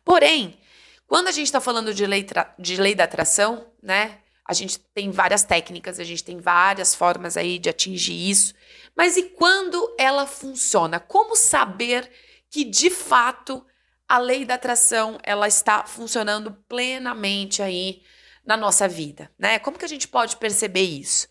Porém, 0.03 0.59
quando 1.07 1.29
a 1.29 1.31
gente 1.31 1.45
está 1.45 1.61
falando 1.61 1.93
de 1.93 2.05
lei, 2.05 2.25
de 2.59 2.75
lei 2.75 2.93
da 2.93 3.05
atração, 3.05 3.65
né? 3.81 4.19
A 4.45 4.53
gente 4.53 4.79
tem 4.93 5.09
várias 5.09 5.43
técnicas, 5.43 5.99
a 5.99 6.03
gente 6.03 6.23
tem 6.23 6.39
várias 6.39 6.93
formas 6.93 7.35
aí 7.35 7.57
de 7.57 7.69
atingir 7.69 8.29
isso. 8.29 8.53
Mas 8.97 9.15
e 9.15 9.23
quando 9.23 9.95
ela 9.99 10.25
funciona? 10.25 10.99
Como 10.99 11.35
saber 11.35 12.11
que 12.49 12.63
de 12.63 12.89
fato 12.89 13.63
a 14.09 14.17
lei 14.17 14.43
da 14.43 14.55
atração 14.55 15.19
ela 15.21 15.47
está 15.47 15.85
funcionando 15.85 16.51
plenamente 16.67 17.61
aí 17.61 18.01
na 18.43 18.57
nossa 18.57 18.87
vida, 18.87 19.29
né? 19.37 19.59
Como 19.59 19.77
que 19.77 19.85
a 19.85 19.89
gente 19.89 20.07
pode 20.07 20.37
perceber 20.37 20.81
isso? 20.81 21.27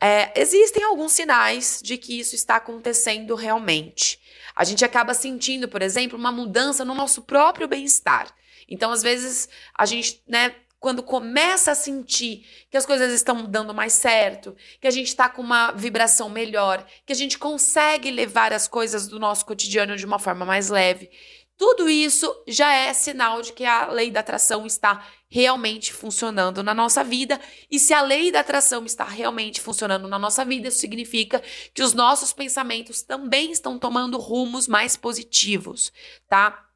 É, 0.00 0.32
existem 0.40 0.82
alguns 0.84 1.12
sinais 1.12 1.80
de 1.82 1.98
que 1.98 2.18
isso 2.18 2.34
está 2.34 2.56
acontecendo 2.56 3.34
realmente. 3.34 4.18
A 4.54 4.64
gente 4.64 4.84
acaba 4.84 5.12
sentindo, 5.12 5.68
por 5.68 5.82
exemplo, 5.82 6.16
uma 6.16 6.32
mudança 6.32 6.84
no 6.84 6.94
nosso 6.94 7.22
próprio 7.22 7.68
bem-estar. 7.68 8.32
Então, 8.68 8.92
às 8.92 9.02
vezes, 9.02 9.48
a 9.76 9.84
gente, 9.84 10.22
né, 10.26 10.54
quando 10.80 11.02
começa 11.02 11.72
a 11.72 11.74
sentir 11.74 12.46
que 12.70 12.76
as 12.76 12.86
coisas 12.86 13.12
estão 13.12 13.44
dando 13.44 13.74
mais 13.74 13.94
certo, 13.94 14.56
que 14.80 14.86
a 14.86 14.90
gente 14.90 15.08
está 15.08 15.28
com 15.28 15.42
uma 15.42 15.72
vibração 15.72 16.28
melhor, 16.28 16.86
que 17.04 17.12
a 17.12 17.16
gente 17.16 17.38
consegue 17.38 18.10
levar 18.10 18.52
as 18.52 18.68
coisas 18.68 19.08
do 19.08 19.18
nosso 19.18 19.44
cotidiano 19.44 19.96
de 19.96 20.06
uma 20.06 20.18
forma 20.18 20.44
mais 20.44 20.68
leve, 20.68 21.10
tudo 21.58 21.90
isso 21.90 22.32
já 22.46 22.72
é 22.72 22.94
sinal 22.94 23.42
de 23.42 23.52
que 23.52 23.64
a 23.64 23.88
lei 23.88 24.12
da 24.12 24.20
atração 24.20 24.64
está 24.64 25.04
realmente 25.28 25.92
funcionando 25.92 26.62
na 26.62 26.72
nossa 26.72 27.02
vida. 27.02 27.40
E 27.68 27.80
se 27.80 27.92
a 27.92 28.00
lei 28.00 28.30
da 28.30 28.40
atração 28.40 28.86
está 28.86 29.02
realmente 29.02 29.60
funcionando 29.60 30.06
na 30.06 30.20
nossa 30.20 30.44
vida, 30.44 30.68
isso 30.68 30.78
significa 30.78 31.42
que 31.74 31.82
os 31.82 31.92
nossos 31.92 32.32
pensamentos 32.32 33.02
também 33.02 33.50
estão 33.50 33.76
tomando 33.76 34.18
rumos 34.18 34.68
mais 34.68 34.96
positivos, 34.96 35.92
tá? 36.28 36.67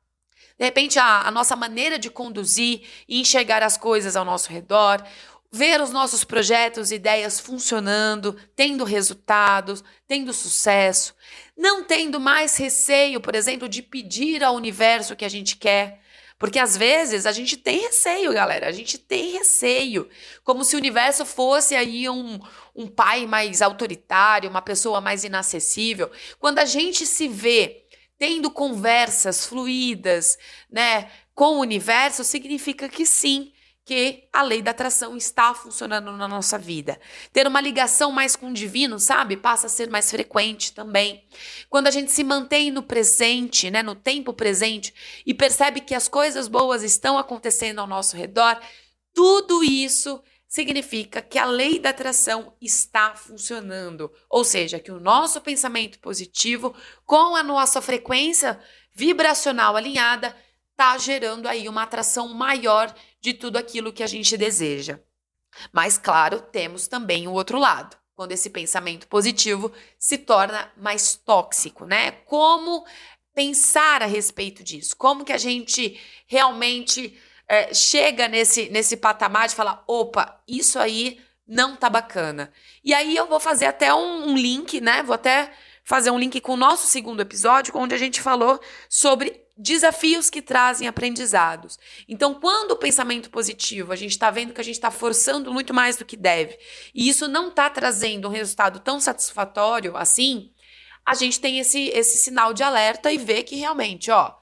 De 0.58 0.64
repente, 0.64 0.98
a, 0.98 1.26
a 1.26 1.30
nossa 1.30 1.56
maneira 1.56 1.98
de 1.98 2.10
conduzir 2.10 2.82
e 3.08 3.20
enxergar 3.20 3.62
as 3.62 3.76
coisas 3.76 4.16
ao 4.16 4.24
nosso 4.24 4.50
redor, 4.50 5.02
ver 5.50 5.80
os 5.82 5.90
nossos 5.90 6.24
projetos 6.24 6.90
e 6.90 6.94
ideias 6.94 7.38
funcionando, 7.38 8.34
tendo 8.56 8.84
resultados, 8.84 9.84
tendo 10.08 10.32
sucesso, 10.32 11.14
não 11.56 11.84
tendo 11.84 12.18
mais 12.18 12.56
receio, 12.56 13.20
por 13.20 13.34
exemplo, 13.34 13.68
de 13.68 13.82
pedir 13.82 14.42
ao 14.42 14.54
universo 14.54 15.12
o 15.12 15.16
que 15.16 15.26
a 15.26 15.30
gente 15.30 15.56
quer. 15.56 16.00
Porque 16.38 16.58
às 16.58 16.76
vezes 16.76 17.24
a 17.24 17.30
gente 17.30 17.56
tem 17.56 17.82
receio, 17.82 18.32
galera. 18.32 18.66
A 18.66 18.72
gente 18.72 18.98
tem 18.98 19.30
receio. 19.30 20.08
Como 20.42 20.64
se 20.64 20.74
o 20.74 20.78
universo 20.78 21.24
fosse 21.24 21.76
aí 21.76 22.08
um, 22.08 22.40
um 22.74 22.88
pai 22.88 23.26
mais 23.26 23.62
autoritário, 23.62 24.50
uma 24.50 24.60
pessoa 24.60 25.00
mais 25.00 25.22
inacessível. 25.22 26.10
Quando 26.40 26.58
a 26.58 26.64
gente 26.64 27.06
se 27.06 27.28
vê 27.28 27.81
tendo 28.22 28.52
conversas 28.52 29.44
fluídas, 29.44 30.38
né, 30.70 31.10
com 31.34 31.56
o 31.56 31.60
universo, 31.60 32.22
significa 32.22 32.88
que 32.88 33.04
sim, 33.04 33.52
que 33.84 34.28
a 34.32 34.42
lei 34.42 34.62
da 34.62 34.70
atração 34.70 35.16
está 35.16 35.52
funcionando 35.52 36.12
na 36.12 36.28
nossa 36.28 36.56
vida. 36.56 37.00
Ter 37.32 37.48
uma 37.48 37.60
ligação 37.60 38.12
mais 38.12 38.36
com 38.36 38.50
o 38.50 38.54
divino, 38.54 39.00
sabe? 39.00 39.36
Passa 39.36 39.66
a 39.66 39.68
ser 39.68 39.90
mais 39.90 40.08
frequente 40.08 40.72
também. 40.72 41.24
Quando 41.68 41.88
a 41.88 41.90
gente 41.90 42.12
se 42.12 42.22
mantém 42.22 42.70
no 42.70 42.84
presente, 42.84 43.72
né, 43.72 43.82
no 43.82 43.96
tempo 43.96 44.32
presente 44.32 44.94
e 45.26 45.34
percebe 45.34 45.80
que 45.80 45.92
as 45.92 46.06
coisas 46.06 46.46
boas 46.46 46.84
estão 46.84 47.18
acontecendo 47.18 47.80
ao 47.80 47.88
nosso 47.88 48.16
redor, 48.16 48.56
tudo 49.12 49.64
isso 49.64 50.22
significa 50.52 51.22
que 51.22 51.38
a 51.38 51.46
lei 51.46 51.78
da 51.78 51.88
atração 51.88 52.54
está 52.60 53.14
funcionando. 53.14 54.12
Ou 54.28 54.44
seja, 54.44 54.78
que 54.78 54.92
o 54.92 55.00
nosso 55.00 55.40
pensamento 55.40 55.98
positivo, 55.98 56.76
com 57.06 57.34
a 57.34 57.42
nossa 57.42 57.80
frequência 57.80 58.60
vibracional 58.94 59.74
alinhada, 59.74 60.36
está 60.70 60.98
gerando 60.98 61.48
aí 61.48 61.70
uma 61.70 61.84
atração 61.84 62.34
maior 62.34 62.94
de 63.18 63.32
tudo 63.32 63.56
aquilo 63.56 63.94
que 63.94 64.02
a 64.02 64.06
gente 64.06 64.36
deseja. 64.36 65.00
Mas, 65.72 65.96
claro, 65.96 66.42
temos 66.42 66.86
também 66.86 67.26
o 67.26 67.32
outro 67.32 67.58
lado. 67.58 67.96
Quando 68.14 68.32
esse 68.32 68.50
pensamento 68.50 69.08
positivo 69.08 69.72
se 69.98 70.18
torna 70.18 70.70
mais 70.76 71.16
tóxico, 71.16 71.86
né? 71.86 72.10
Como 72.26 72.84
pensar 73.34 74.02
a 74.02 74.06
respeito 74.06 74.62
disso? 74.62 74.94
Como 74.98 75.24
que 75.24 75.32
a 75.32 75.38
gente 75.38 75.98
realmente 76.26 77.18
é, 77.48 77.72
chega 77.74 78.28
nesse, 78.28 78.68
nesse 78.70 78.96
patamar 78.96 79.48
de 79.48 79.54
falar: 79.54 79.82
opa, 79.86 80.40
isso 80.46 80.78
aí 80.78 81.20
não 81.46 81.76
tá 81.76 81.90
bacana. 81.90 82.52
E 82.84 82.94
aí 82.94 83.16
eu 83.16 83.26
vou 83.26 83.40
fazer 83.40 83.66
até 83.66 83.92
um, 83.92 84.30
um 84.30 84.36
link, 84.36 84.80
né? 84.80 85.02
Vou 85.02 85.14
até 85.14 85.52
fazer 85.84 86.10
um 86.10 86.18
link 86.18 86.40
com 86.40 86.52
o 86.52 86.56
nosso 86.56 86.86
segundo 86.86 87.20
episódio, 87.20 87.76
onde 87.76 87.94
a 87.94 87.98
gente 87.98 88.20
falou 88.20 88.60
sobre 88.88 89.42
desafios 89.56 90.30
que 90.30 90.40
trazem 90.40 90.88
aprendizados. 90.88 91.78
Então, 92.08 92.34
quando 92.34 92.72
o 92.72 92.76
pensamento 92.76 93.30
positivo, 93.30 93.92
a 93.92 93.96
gente 93.96 94.12
está 94.12 94.30
vendo 94.30 94.54
que 94.54 94.60
a 94.60 94.64
gente 94.64 94.76
está 94.76 94.90
forçando 94.90 95.52
muito 95.52 95.74
mais 95.74 95.96
do 95.96 96.04
que 96.04 96.16
deve, 96.16 96.58
e 96.94 97.08
isso 97.08 97.28
não 97.28 97.48
está 97.48 97.68
trazendo 97.68 98.28
um 98.28 98.30
resultado 98.30 98.80
tão 98.80 98.98
satisfatório 98.98 99.96
assim, 99.96 100.50
a 101.04 101.14
gente 101.14 101.40
tem 101.40 101.58
esse, 101.58 101.88
esse 101.88 102.16
sinal 102.18 102.54
de 102.54 102.62
alerta 102.62 103.12
e 103.12 103.18
vê 103.18 103.42
que 103.42 103.56
realmente, 103.56 104.10
ó, 104.10 104.34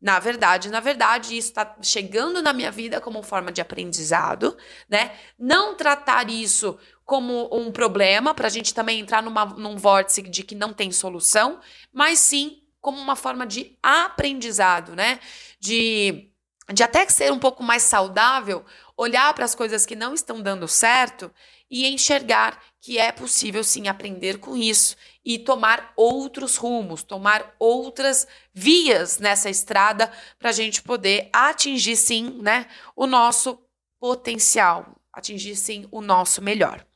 na 0.00 0.20
verdade, 0.20 0.68
na 0.70 0.78
verdade, 0.78 1.36
isso 1.36 1.48
está 1.48 1.76
chegando 1.82 2.40
na 2.40 2.52
minha 2.52 2.70
vida 2.70 3.00
como 3.00 3.22
forma 3.22 3.50
de 3.50 3.60
aprendizado, 3.60 4.56
né? 4.88 5.12
Não 5.38 5.74
tratar 5.74 6.30
isso 6.30 6.78
como 7.04 7.48
um 7.52 7.72
problema, 7.72 8.34
para 8.34 8.46
a 8.46 8.50
gente 8.50 8.72
também 8.72 9.00
entrar 9.00 9.22
numa, 9.22 9.44
num 9.44 9.76
vórtice 9.76 10.22
de 10.22 10.42
que 10.44 10.54
não 10.54 10.72
tem 10.72 10.92
solução, 10.92 11.58
mas 11.92 12.20
sim 12.20 12.62
como 12.80 12.98
uma 12.98 13.16
forma 13.16 13.46
de 13.46 13.76
aprendizado, 13.82 14.94
né? 14.94 15.18
De, 15.58 16.30
de 16.72 16.82
até 16.82 17.08
ser 17.08 17.32
um 17.32 17.38
pouco 17.38 17.62
mais 17.62 17.82
saudável, 17.82 18.64
olhar 18.96 19.32
para 19.32 19.44
as 19.44 19.54
coisas 19.54 19.86
que 19.86 19.96
não 19.96 20.12
estão 20.12 20.42
dando 20.42 20.68
certo 20.68 21.32
e 21.70 21.86
enxergar 21.86 22.62
que 22.80 22.98
é 22.98 23.10
possível 23.12 23.64
sim 23.64 23.88
aprender 23.88 24.38
com 24.38 24.56
isso 24.56 24.96
e 25.24 25.38
tomar 25.38 25.92
outros 25.96 26.56
rumos, 26.56 27.02
tomar 27.02 27.54
outras 27.58 28.26
vias 28.52 29.18
nessa 29.18 29.50
estrada 29.50 30.10
para 30.38 30.50
a 30.50 30.52
gente 30.52 30.82
poder 30.82 31.28
atingir 31.32 31.96
sim, 31.96 32.38
né, 32.42 32.66
o 32.94 33.06
nosso 33.06 33.58
potencial, 34.00 34.96
atingir 35.12 35.56
sim 35.56 35.86
o 35.90 36.00
nosso 36.00 36.42
melhor. 36.42 36.86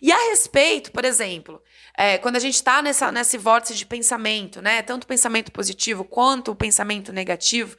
E 0.00 0.10
a 0.10 0.16
respeito, 0.30 0.90
por 0.90 1.04
exemplo, 1.04 1.62
é, 2.02 2.16
quando 2.16 2.36
a 2.36 2.38
gente 2.38 2.54
está 2.54 2.80
nesse 2.80 3.36
vórtice 3.36 3.74
de 3.74 3.84
pensamento, 3.84 4.62
né? 4.62 4.80
Tanto 4.80 5.04
o 5.04 5.06
pensamento 5.06 5.52
positivo 5.52 6.02
quanto 6.02 6.50
o 6.50 6.54
pensamento 6.56 7.12
negativo, 7.12 7.76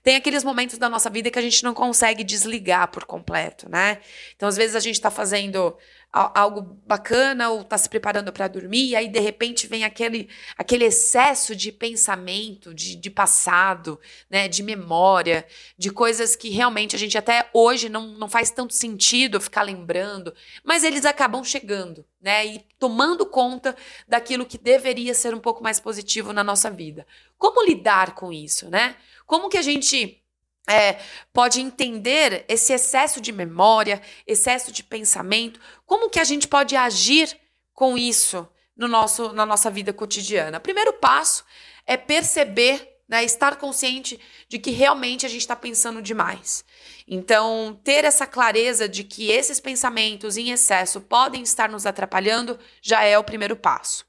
tem 0.00 0.14
aqueles 0.14 0.44
momentos 0.44 0.78
da 0.78 0.88
nossa 0.88 1.10
vida 1.10 1.28
que 1.28 1.40
a 1.40 1.42
gente 1.42 1.64
não 1.64 1.74
consegue 1.74 2.22
desligar 2.22 2.86
por 2.92 3.04
completo, 3.04 3.68
né? 3.68 3.98
Então, 4.36 4.48
às 4.48 4.56
vezes, 4.56 4.76
a 4.76 4.80
gente 4.80 4.94
está 4.94 5.10
fazendo 5.10 5.76
algo 6.14 6.62
bacana 6.86 7.50
ou 7.50 7.62
está 7.62 7.76
se 7.76 7.88
preparando 7.88 8.32
para 8.32 8.46
dormir, 8.46 8.90
e 8.90 8.96
aí 8.96 9.08
de 9.08 9.18
repente 9.18 9.66
vem 9.66 9.82
aquele, 9.82 10.28
aquele 10.56 10.84
excesso 10.84 11.56
de 11.56 11.72
pensamento, 11.72 12.72
de, 12.72 12.94
de 12.94 13.10
passado, 13.10 13.98
né, 14.30 14.46
de 14.46 14.62
memória, 14.62 15.44
de 15.76 15.90
coisas 15.90 16.36
que 16.36 16.50
realmente 16.50 16.94
a 16.94 16.98
gente 16.98 17.18
até 17.18 17.50
hoje 17.52 17.88
não, 17.88 18.06
não 18.06 18.28
faz 18.28 18.50
tanto 18.50 18.72
sentido 18.72 19.40
ficar 19.40 19.62
lembrando, 19.62 20.32
mas 20.62 20.84
eles 20.84 21.04
acabam 21.04 21.42
chegando, 21.42 22.06
né, 22.20 22.46
e 22.46 22.64
tomando 22.78 23.26
conta 23.26 23.76
daquilo 24.06 24.46
que 24.46 24.56
deveria 24.56 25.14
ser 25.14 25.34
um 25.34 25.40
pouco 25.40 25.64
mais 25.64 25.80
positivo 25.80 26.32
na 26.32 26.44
nossa 26.44 26.70
vida. 26.70 27.04
Como 27.36 27.66
lidar 27.66 28.14
com 28.14 28.32
isso, 28.32 28.70
né? 28.70 28.96
Como 29.26 29.48
que 29.48 29.58
a 29.58 29.62
gente 29.62 30.23
é, 30.68 30.98
pode 31.32 31.60
entender 31.60 32.44
esse 32.48 32.72
excesso 32.72 33.20
de 33.20 33.32
memória, 33.32 34.00
excesso 34.26 34.72
de 34.72 34.82
pensamento, 34.82 35.60
como 35.84 36.08
que 36.08 36.18
a 36.18 36.24
gente 36.24 36.48
pode 36.48 36.74
agir 36.74 37.38
com 37.72 37.98
isso, 37.98 38.48
no 38.76 38.88
nosso, 38.88 39.32
na 39.32 39.44
nossa 39.44 39.70
vida 39.70 39.92
cotidiana? 39.92 40.58
Primeiro 40.60 40.94
passo 40.94 41.44
é 41.86 41.96
perceber, 41.96 42.96
né, 43.06 43.22
estar 43.22 43.56
consciente 43.56 44.18
de 44.48 44.58
que 44.58 44.70
realmente 44.70 45.26
a 45.26 45.28
gente 45.28 45.42
está 45.42 45.54
pensando 45.54 46.00
demais. 46.00 46.64
Então, 47.06 47.78
ter 47.84 48.04
essa 48.04 48.26
clareza 48.26 48.88
de 48.88 49.04
que 49.04 49.30
esses 49.30 49.60
pensamentos 49.60 50.38
em 50.38 50.50
excesso 50.50 51.02
podem 51.02 51.42
estar 51.42 51.68
nos 51.68 51.84
atrapalhando 51.84 52.58
já 52.80 53.04
é 53.04 53.18
o 53.18 53.24
primeiro 53.24 53.56
passo. 53.56 54.06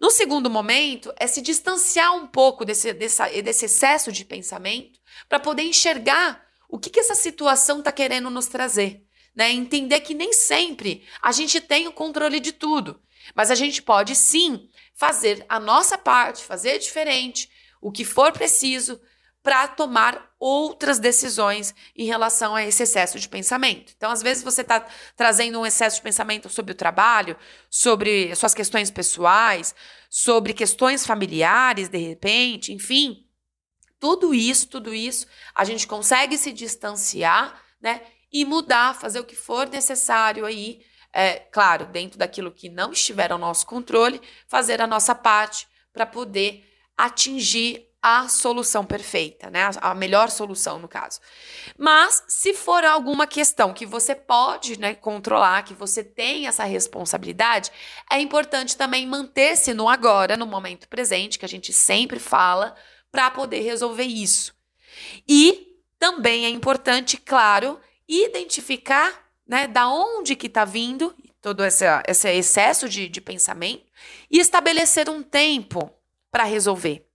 No 0.00 0.10
segundo 0.10 0.50
momento, 0.50 1.14
é 1.18 1.26
se 1.28 1.40
distanciar 1.40 2.14
um 2.14 2.26
pouco 2.26 2.64
desse, 2.64 2.92
desse, 2.92 3.42
desse 3.42 3.64
excesso 3.66 4.10
de 4.10 4.24
pensamento 4.24 5.00
para 5.28 5.40
poder 5.40 5.62
enxergar 5.62 6.44
o 6.68 6.78
que, 6.78 6.90
que 6.90 7.00
essa 7.00 7.14
situação 7.14 7.78
está 7.78 7.92
querendo 7.92 8.30
nos 8.30 8.46
trazer. 8.46 9.04
Né? 9.34 9.52
Entender 9.52 10.00
que 10.00 10.14
nem 10.14 10.32
sempre 10.32 11.04
a 11.20 11.32
gente 11.32 11.60
tem 11.60 11.86
o 11.86 11.92
controle 11.92 12.40
de 12.40 12.52
tudo, 12.52 13.00
mas 13.34 13.50
a 13.50 13.54
gente 13.54 13.82
pode 13.82 14.14
sim 14.14 14.68
fazer 14.94 15.44
a 15.48 15.60
nossa 15.60 15.98
parte, 15.98 16.42
fazer 16.42 16.78
diferente, 16.78 17.50
o 17.80 17.92
que 17.92 18.04
for 18.04 18.32
preciso 18.32 19.00
para 19.42 19.68
tomar 19.68 20.34
outras 20.40 20.98
decisões 20.98 21.72
em 21.94 22.04
relação 22.04 22.56
a 22.56 22.64
esse 22.64 22.82
excesso 22.82 23.18
de 23.20 23.28
pensamento. 23.28 23.92
Então, 23.96 24.10
às 24.10 24.20
vezes, 24.20 24.42
você 24.42 24.62
está 24.62 24.84
trazendo 25.14 25.60
um 25.60 25.64
excesso 25.66 25.96
de 25.96 26.02
pensamento 26.02 26.48
sobre 26.48 26.72
o 26.72 26.74
trabalho, 26.74 27.36
sobre 27.70 28.34
suas 28.34 28.54
questões 28.54 28.90
pessoais, 28.90 29.72
sobre 30.10 30.52
questões 30.52 31.06
familiares, 31.06 31.88
de 31.88 31.98
repente, 31.98 32.72
enfim. 32.72 33.25
Tudo 33.98 34.34
isso, 34.34 34.68
tudo 34.68 34.94
isso, 34.94 35.26
a 35.54 35.64
gente 35.64 35.86
consegue 35.86 36.36
se 36.36 36.52
distanciar, 36.52 37.60
né? 37.80 38.02
E 38.32 38.44
mudar, 38.44 38.94
fazer 38.94 39.20
o 39.20 39.24
que 39.24 39.36
for 39.36 39.68
necessário 39.68 40.44
aí, 40.44 40.80
é, 41.12 41.38
claro, 41.38 41.86
dentro 41.86 42.18
daquilo 42.18 42.52
que 42.52 42.68
não 42.68 42.92
estiver 42.92 43.32
ao 43.32 43.38
nosso 43.38 43.66
controle, 43.66 44.20
fazer 44.46 44.82
a 44.82 44.86
nossa 44.86 45.14
parte 45.14 45.66
para 45.92 46.04
poder 46.04 46.64
atingir 46.96 47.86
a 48.08 48.28
solução 48.28 48.84
perfeita, 48.84 49.50
né? 49.50 49.68
A 49.80 49.92
melhor 49.92 50.30
solução, 50.30 50.78
no 50.78 50.86
caso. 50.86 51.18
Mas, 51.76 52.22
se 52.28 52.54
for 52.54 52.84
alguma 52.84 53.26
questão 53.26 53.74
que 53.74 53.84
você 53.84 54.14
pode 54.14 54.78
né, 54.78 54.94
controlar, 54.94 55.64
que 55.64 55.74
você 55.74 56.04
tem 56.04 56.46
essa 56.46 56.62
responsabilidade, 56.62 57.72
é 58.08 58.20
importante 58.20 58.76
também 58.76 59.04
manter-se 59.08 59.74
no 59.74 59.88
agora, 59.88 60.36
no 60.36 60.46
momento 60.46 60.88
presente, 60.88 61.36
que 61.36 61.44
a 61.44 61.48
gente 61.48 61.72
sempre 61.72 62.20
fala, 62.20 62.76
para 63.16 63.30
poder 63.30 63.60
resolver 63.60 64.04
isso. 64.04 64.54
E 65.26 65.78
também 65.98 66.44
é 66.44 66.50
importante, 66.50 67.16
claro, 67.16 67.80
identificar 68.06 69.26
né, 69.46 69.66
da 69.66 69.88
onde 69.88 70.36
que 70.36 70.48
está 70.48 70.66
vindo 70.66 71.16
todo 71.40 71.64
esse, 71.64 71.86
esse 72.06 72.28
excesso 72.30 72.86
de, 72.90 73.08
de 73.08 73.22
pensamento 73.22 73.84
e 74.30 74.38
estabelecer 74.38 75.08
um 75.08 75.22
tempo 75.22 75.90
para 76.30 76.44
resolver. 76.44 77.06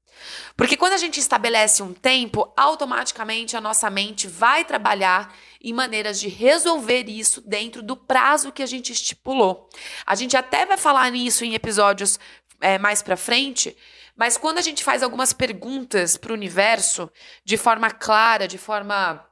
Porque 0.57 0.75
quando 0.75 0.93
a 0.93 0.97
gente 0.97 1.19
estabelece 1.19 1.83
um 1.83 1.93
tempo, 1.93 2.51
automaticamente 2.57 3.55
a 3.55 3.61
nossa 3.61 3.87
mente 3.91 4.25
vai 4.27 4.65
trabalhar 4.65 5.35
em 5.61 5.71
maneiras 5.71 6.19
de 6.19 6.29
resolver 6.29 7.07
isso 7.07 7.41
dentro 7.41 7.83
do 7.83 7.95
prazo 7.95 8.51
que 8.51 8.63
a 8.63 8.67
gente 8.67 8.91
estipulou. 8.91 9.69
A 10.03 10.15
gente 10.15 10.35
até 10.35 10.65
vai 10.65 10.77
falar 10.77 11.11
nisso 11.11 11.45
em 11.45 11.53
episódios 11.53 12.19
é, 12.59 12.79
mais 12.79 13.03
para 13.03 13.15
frente, 13.15 13.77
mas 14.15 14.37
quando 14.37 14.57
a 14.57 14.61
gente 14.61 14.83
faz 14.83 15.03
algumas 15.03 15.33
perguntas 15.33 16.17
para 16.17 16.31
o 16.31 16.35
universo 16.35 17.11
de 17.43 17.57
forma 17.57 17.89
clara, 17.89 18.47
de 18.47 18.57
forma 18.57 19.25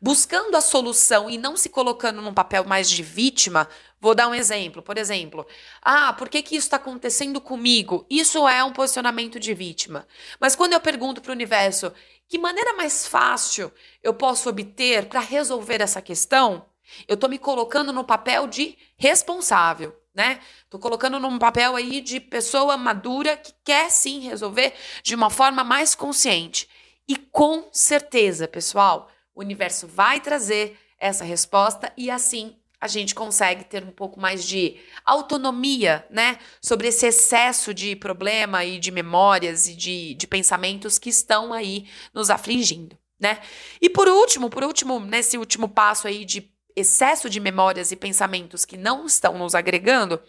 buscando 0.00 0.56
a 0.56 0.60
solução 0.60 1.30
e 1.30 1.38
não 1.38 1.56
se 1.56 1.68
colocando 1.68 2.20
num 2.20 2.34
papel 2.34 2.64
mais 2.64 2.90
de 2.90 3.02
vítima, 3.02 3.68
vou 4.00 4.14
dar 4.14 4.28
um 4.28 4.34
exemplo. 4.34 4.82
Por 4.82 4.98
exemplo, 4.98 5.46
ah, 5.82 6.12
por 6.12 6.28
que, 6.28 6.42
que 6.42 6.56
isso 6.56 6.66
está 6.66 6.76
acontecendo 6.76 7.40
comigo? 7.40 8.06
Isso 8.10 8.46
é 8.48 8.62
um 8.64 8.72
posicionamento 8.72 9.38
de 9.38 9.54
vítima. 9.54 10.06
Mas 10.40 10.54
quando 10.54 10.72
eu 10.72 10.80
pergunto 10.80 11.20
para 11.20 11.30
o 11.30 11.34
universo 11.34 11.92
que 12.28 12.38
maneira 12.38 12.74
mais 12.74 13.06
fácil 13.06 13.72
eu 14.02 14.12
posso 14.12 14.48
obter 14.48 15.06
para 15.06 15.20
resolver 15.20 15.80
essa 15.80 16.02
questão, 16.02 16.66
eu 17.06 17.14
estou 17.14 17.28
me 17.28 17.38
colocando 17.38 17.92
no 17.92 18.04
papel 18.04 18.46
de 18.46 18.76
responsável. 18.96 19.94
Né? 20.16 20.40
Tô 20.70 20.78
colocando 20.78 21.20
num 21.20 21.38
papel 21.38 21.76
aí 21.76 22.00
de 22.00 22.18
pessoa 22.18 22.74
madura 22.78 23.36
que 23.36 23.52
quer 23.62 23.90
sim 23.90 24.20
resolver 24.20 24.72
de 25.02 25.14
uma 25.14 25.28
forma 25.28 25.62
mais 25.62 25.94
consciente. 25.94 26.66
E 27.06 27.16
com 27.16 27.68
certeza, 27.70 28.48
pessoal, 28.48 29.10
o 29.34 29.40
universo 29.40 29.86
vai 29.86 30.18
trazer 30.18 30.74
essa 30.98 31.22
resposta 31.22 31.92
e 31.98 32.10
assim 32.10 32.56
a 32.80 32.88
gente 32.88 33.14
consegue 33.14 33.64
ter 33.64 33.84
um 33.84 33.90
pouco 33.90 34.18
mais 34.18 34.44
de 34.44 34.76
autonomia, 35.04 36.06
né? 36.10 36.38
Sobre 36.62 36.88
esse 36.88 37.06
excesso 37.06 37.74
de 37.74 37.94
problema 37.94 38.64
e 38.64 38.78
de 38.78 38.90
memórias 38.90 39.66
e 39.66 39.74
de, 39.74 40.14
de 40.14 40.26
pensamentos 40.26 40.98
que 40.98 41.10
estão 41.10 41.52
aí 41.52 41.86
nos 42.14 42.30
afligindo, 42.30 42.96
né? 43.20 43.40
E 43.82 43.90
por 43.90 44.08
último, 44.08 44.48
por 44.48 44.64
último, 44.64 44.98
nesse 44.98 45.36
último 45.36 45.68
passo 45.68 46.06
aí 46.06 46.24
de 46.24 46.50
excesso 46.76 47.28
de 47.30 47.40
memórias 47.40 47.90
e 47.90 47.96
pensamentos 47.96 48.64
que 48.64 48.76
não 48.76 49.06
estão 49.06 49.38
nos 49.38 49.54
agregando, 49.54 50.20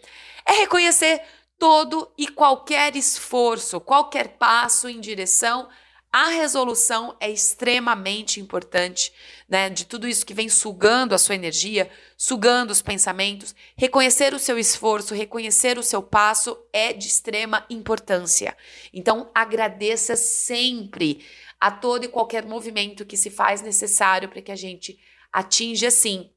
é 0.46 0.52
reconhecer 0.52 1.22
todo 1.58 2.10
e 2.16 2.26
qualquer 2.26 2.96
esforço, 2.96 3.80
qualquer 3.80 4.38
passo 4.38 4.88
em 4.88 4.98
direção 4.98 5.68
a 6.10 6.28
resolução 6.28 7.14
é 7.20 7.30
extremamente 7.30 8.40
importante, 8.40 9.12
né? 9.46 9.68
De 9.68 9.84
tudo 9.84 10.08
isso 10.08 10.24
que 10.24 10.32
vem 10.32 10.48
sugando 10.48 11.14
a 11.14 11.18
sua 11.18 11.34
energia, 11.34 11.90
sugando 12.16 12.70
os 12.70 12.80
pensamentos, 12.80 13.54
reconhecer 13.76 14.32
o 14.32 14.38
seu 14.38 14.58
esforço, 14.58 15.14
reconhecer 15.14 15.78
o 15.78 15.82
seu 15.82 16.02
passo 16.02 16.58
é 16.72 16.94
de 16.94 17.06
extrema 17.06 17.66
importância. 17.68 18.56
Então, 18.92 19.30
agradeça 19.34 20.16
sempre 20.16 21.24
a 21.60 21.70
todo 21.70 22.04
e 22.04 22.08
qualquer 22.08 22.46
movimento 22.46 23.04
que 23.04 23.16
se 23.16 23.30
faz 23.30 23.60
necessário 23.60 24.30
para 24.30 24.40
que 24.40 24.52
a 24.52 24.56
gente 24.56 24.98
atinja, 25.30 25.88
assim, 25.88 26.30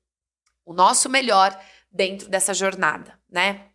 o 0.65 0.73
nosso 0.73 1.09
melhor 1.09 1.57
dentro 1.91 2.29
dessa 2.29 2.53
jornada, 2.53 3.19
né? 3.29 3.67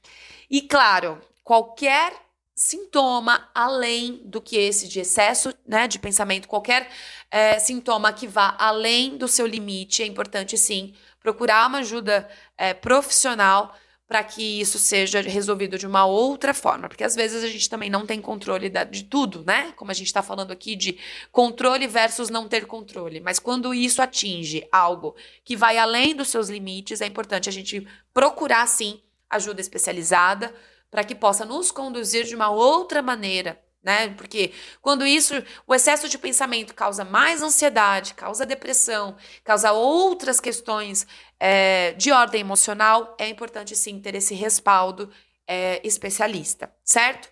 E 0.51 0.63
claro, 0.63 1.21
qualquer 1.43 2.13
sintoma 2.55 3.51
além 3.55 4.23
do 4.25 4.41
que 4.41 4.57
esse 4.57 4.89
de 4.89 5.01
excesso 5.01 5.53
né, 5.67 5.87
de 5.87 5.99
pensamento, 5.99 6.49
qualquer 6.49 6.89
é, 7.31 7.59
sintoma 7.59 8.13
que 8.13 8.27
vá 8.27 8.57
além 8.59 9.19
do 9.19 9.29
seu 9.29 9.47
limite, 9.47 10.03
é 10.03 10.07
importante 10.07 10.57
sim 10.57 10.95
procurar 11.21 11.67
uma 11.67 11.79
ajuda 11.79 12.29
é, 12.57 12.73
profissional 12.73 13.75
para 14.09 14.23
que 14.23 14.61
isso 14.61 14.79
seja 14.79 15.21
resolvido 15.21 15.77
de 15.77 15.87
uma 15.87 16.07
outra 16.07 16.55
forma, 16.55 16.89
porque 16.89 17.03
às 17.03 17.17
vezes 17.17 17.43
a 17.43 17.49
gente 17.49 17.69
também 17.69 17.91
não 17.91 18.07
tem 18.07 18.21
controle 18.21 18.71
de 18.89 19.05
tudo, 19.05 19.45
né? 19.45 19.73
Como 19.73 19.91
a 19.91 19.95
gente 19.95 20.07
está 20.07 20.23
falando 20.23 20.53
aqui 20.53 20.77
de 20.77 20.97
controle 21.33 21.89
versus 21.89 22.31
não 22.31 22.47
ter 22.47 22.67
controle. 22.67 23.21
Mas 23.21 23.41
quando 23.41 23.75
isso 23.75 24.01
atinge 24.01 24.67
algo 24.71 25.17
que 25.45 25.57
vai 25.57 25.77
além 25.77 26.15
dos 26.15 26.29
seus 26.29 26.49
limites, 26.49 27.01
é 27.01 27.07
importante 27.07 27.49
a 27.49 27.53
gente 27.53 27.87
procurar 28.15 28.67
sim 28.69 29.01
ajuda 29.29 29.61
especializada 29.61 30.55
para 30.89 31.03
que 31.03 31.15
possa 31.15 31.45
nos 31.45 31.73
conduzir 31.73 32.25
de 32.25 32.37
uma 32.37 32.49
outra 32.49 33.03
maneira, 33.03 33.61
né? 33.87 34.09
Porque 34.17 34.53
quando 34.83 35.07
isso, 35.07 35.41
o 35.65 35.73
excesso 35.73 36.09
de 36.09 36.19
pensamento 36.19 36.75
causa 36.75 37.05
mais 37.05 37.41
ansiedade, 37.41 38.15
causa 38.15 38.45
depressão, 38.45 39.17
causa 39.45 39.71
outras 39.71 40.41
questões 40.41 41.07
é, 41.39 41.93
de 41.93 42.11
ordem 42.11 42.41
emocional, 42.41 43.15
é 43.17 43.29
importante 43.29 43.77
sim 43.77 44.01
ter 44.01 44.17
esse 44.17 44.35
respaldo 44.35 45.09
é, 45.47 45.81
especialista, 45.87 46.75
certo? 46.83 47.29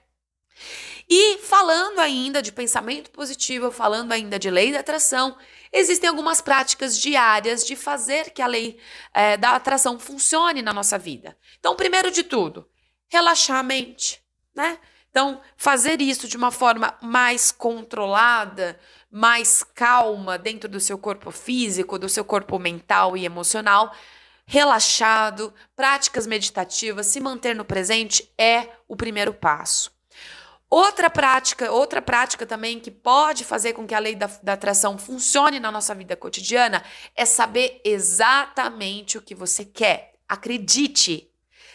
E 1.11 1.39
falando 1.39 1.99
ainda 1.99 2.41
de 2.41 2.53
pensamento 2.53 3.11
positivo, 3.11 3.73
falando 3.73 4.13
ainda 4.13 4.39
de 4.39 4.49
lei 4.49 4.71
da 4.71 4.79
atração, 4.79 5.37
existem 5.73 6.09
algumas 6.09 6.41
práticas 6.41 6.97
diárias 6.97 7.67
de 7.67 7.75
fazer 7.75 8.31
que 8.31 8.41
a 8.41 8.47
lei 8.47 8.79
é, 9.13 9.37
da 9.37 9.57
atração 9.57 9.99
funcione 9.99 10.63
na 10.63 10.73
nossa 10.73 10.97
vida. 10.97 11.37
Então, 11.59 11.75
primeiro 11.75 12.13
de 12.13 12.23
tudo, 12.23 12.71
relaxar 13.09 13.59
a 13.59 13.63
mente, 13.65 14.23
né? 14.55 14.79
Então, 15.15 15.41
fazer 15.57 16.01
isso 16.03 16.27
de 16.27 16.37
uma 16.37 16.51
forma 16.51 16.93
mais 17.01 17.53
controlada, 17.53 18.77
mais 19.09 19.63
calma 19.63 20.37
dentro 20.37 20.69
do 20.69 20.81
seu 20.81 20.99
corpo 20.99 21.31
físico, 21.31 22.01
do 22.01 22.09
seu 22.09 22.25
corpo 22.25 22.59
mental 22.59 23.17
e 23.17 23.25
emocional, 23.25 23.95
relaxado, 24.45 25.55
práticas 25.77 26.27
meditativas, 26.27 27.07
se 27.07 27.21
manter 27.21 27.55
no 27.55 27.65
presente 27.65 28.29
é 28.37 28.71
o 28.89 28.97
primeiro 28.97 29.33
passo. 29.33 29.93
Outra 30.69 31.09
prática, 31.09 31.71
outra 31.71 32.03
prática 32.03 32.45
também 32.45 32.81
que 32.81 32.91
pode 32.91 33.45
fazer 33.45 33.73
com 33.73 33.87
que 33.87 33.95
a 33.95 34.01
lei 34.01 34.17
da, 34.17 34.29
da 34.43 34.55
atração 34.55 34.99
funcione 34.99 35.61
na 35.61 35.71
nossa 35.71 35.95
vida 35.95 36.17
cotidiana 36.17 36.83
é 37.15 37.25
saber 37.25 37.81
exatamente 37.85 39.17
o 39.17 39.23
que 39.23 39.37
você 39.37 39.65
quer. 39.65 40.15
Acredite, 40.29 41.31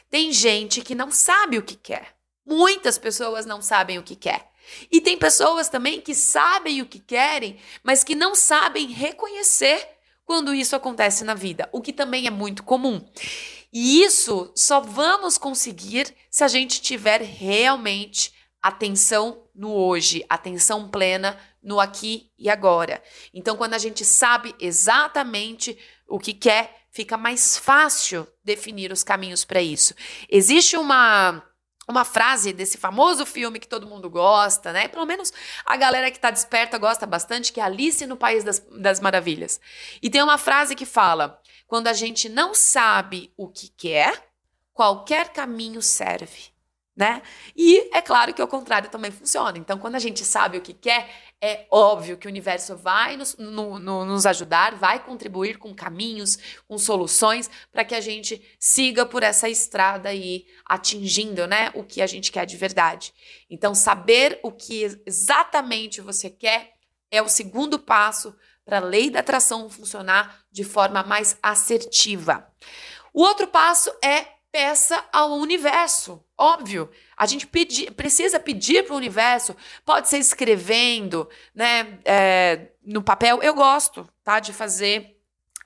tem 0.10 0.34
gente 0.34 0.82
que 0.82 0.94
não 0.94 1.10
sabe 1.10 1.58
o 1.58 1.64
que 1.64 1.78
quer. 1.78 2.19
Muitas 2.50 2.98
pessoas 2.98 3.46
não 3.46 3.62
sabem 3.62 4.00
o 4.00 4.04
que 4.04 4.16
quer. 4.16 4.50
E 4.92 5.00
tem 5.00 5.18
pessoas 5.18 5.70
também 5.70 6.02
que 6.02 6.16
sabem 6.16 6.82
o 6.82 6.86
que 6.86 7.00
querem, 7.00 7.60
mas 7.84 8.04
que 8.04 8.16
não 8.16 8.34
sabem 8.34 8.88
reconhecer 8.88 9.88
quando 10.26 10.54
isso 10.54 10.76
acontece 10.76 11.24
na 11.24 11.34
vida, 11.34 11.68
o 11.72 11.82
que 11.82 11.94
também 11.94 12.28
é 12.28 12.30
muito 12.32 12.64
comum. 12.64 13.04
E 13.72 14.04
isso 14.04 14.52
só 14.56 14.80
vamos 14.80 15.38
conseguir 15.38 16.14
se 16.30 16.44
a 16.44 16.48
gente 16.48 16.82
tiver 16.82 17.22
realmente 17.22 18.34
atenção 18.62 19.44
no 19.56 19.72
hoje, 19.72 20.26
atenção 20.30 20.90
plena 20.90 21.40
no 21.62 21.80
aqui 21.80 22.32
e 22.38 22.50
agora. 22.50 23.02
Então, 23.34 23.58
quando 23.58 23.74
a 23.74 23.78
gente 23.78 24.04
sabe 24.06 24.56
exatamente 24.60 25.78
o 26.08 26.20
que 26.20 26.34
quer, 26.34 26.86
fica 26.92 27.18
mais 27.18 27.58
fácil 27.58 28.28
definir 28.44 28.92
os 28.92 29.04
caminhos 29.04 29.46
para 29.46 29.62
isso. 29.62 29.94
Existe 30.30 30.78
uma 30.78 31.44
uma 31.90 32.06
frase 32.06 32.54
desse 32.54 32.78
famoso 32.78 33.26
filme 33.26 33.60
que 33.60 33.68
todo 33.68 33.88
mundo 33.88 34.10
gosta, 34.10 34.72
né? 34.72 34.88
Pelo 34.88 35.06
menos 35.06 35.34
a 35.66 35.76
galera 35.76 36.12
que 36.12 36.20
tá 36.20 36.30
desperta 36.30 36.78
gosta 36.78 37.06
bastante, 37.06 37.52
que 37.52 37.60
é 37.60 37.64
Alice 37.64 38.06
no 38.06 38.16
País 38.16 38.44
das, 38.44 38.60
das 38.60 39.00
Maravilhas. 39.00 39.60
E 40.02 40.10
tem 40.10 40.22
uma 40.22 40.38
frase 40.38 40.76
que 40.76 40.86
fala: 40.86 41.42
quando 41.68 41.88
a 41.88 41.94
gente 41.94 42.30
não 42.30 42.54
sabe 42.54 43.34
o 43.36 43.48
que 43.48 43.70
quer, 43.70 44.30
qualquer 44.72 45.30
caminho 45.30 45.82
serve 45.82 46.52
né? 47.00 47.22
E 47.56 47.90
é 47.96 48.02
claro 48.02 48.34
que 48.34 48.42
o 48.42 48.48
contrário 48.48 48.90
também 48.90 49.10
funciona. 49.10 49.58
Então, 49.58 49.80
quando 49.80 49.96
a 49.96 50.00
gente 50.00 50.26
sabe 50.26 50.58
o 50.58 50.62
que 50.62 50.74
quer, 50.74 51.10
é 51.42 51.66
óbvio 51.72 52.18
que 52.18 52.28
o 52.28 52.30
universo 52.30 52.76
vai 52.76 53.16
nos, 53.16 53.38
no, 53.38 53.80
no, 53.80 54.06
nos 54.06 54.26
ajudar, 54.26 54.76
vai 54.76 55.04
contribuir 55.04 55.58
com 55.58 55.74
caminhos, 55.74 56.38
com 56.68 56.78
soluções, 56.78 57.50
para 57.72 57.86
que 57.86 57.96
a 57.96 58.02
gente 58.02 58.42
siga 58.60 59.06
por 59.06 59.24
essa 59.24 59.48
estrada 59.48 60.14
e 60.14 60.46
atingindo 60.66 61.48
né, 61.48 61.72
o 61.76 61.84
que 61.84 62.02
a 62.02 62.08
gente 62.08 62.32
quer 62.32 62.46
de 62.46 62.58
verdade. 62.58 63.14
Então, 63.50 63.74
saber 63.74 64.40
o 64.44 64.52
que 64.52 65.02
exatamente 65.06 66.02
você 66.02 66.30
quer 66.30 66.74
é 67.10 67.22
o 67.22 67.30
segundo 67.30 67.80
passo 67.80 68.36
para 68.66 68.78
a 68.78 68.82
lei 68.82 69.10
da 69.10 69.22
atração 69.22 69.70
funcionar 69.70 70.44
de 70.52 70.64
forma 70.64 71.02
mais 71.04 71.38
assertiva. 71.42 72.48
O 73.14 73.22
outro 73.22 73.48
passo 73.48 73.92
é 74.04 74.40
peça 74.52 75.04
ao 75.12 75.32
universo. 75.32 76.24
Óbvio, 76.38 76.90
a 77.20 77.26
gente 77.26 77.46
pedi, 77.46 77.92
precisa 77.92 78.40
pedir 78.40 78.86
para 78.86 78.94
o 78.94 78.98
universo, 78.98 79.54
pode 79.86 80.08
ser 80.08 80.20
escrevendo, 80.20 81.30
né, 81.54 82.00
é, 82.06 82.70
no 82.82 83.04
papel. 83.04 83.44
Eu 83.44 83.54
gosto, 83.54 84.08
tá, 84.24 84.40
de 84.40 84.54
fazer 84.54 85.18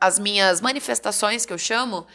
as 0.02 0.18
minhas 0.18 0.60
manifestações, 0.60 1.46
que 1.46 1.54
eu 1.54 1.58
chamo, 1.60 2.08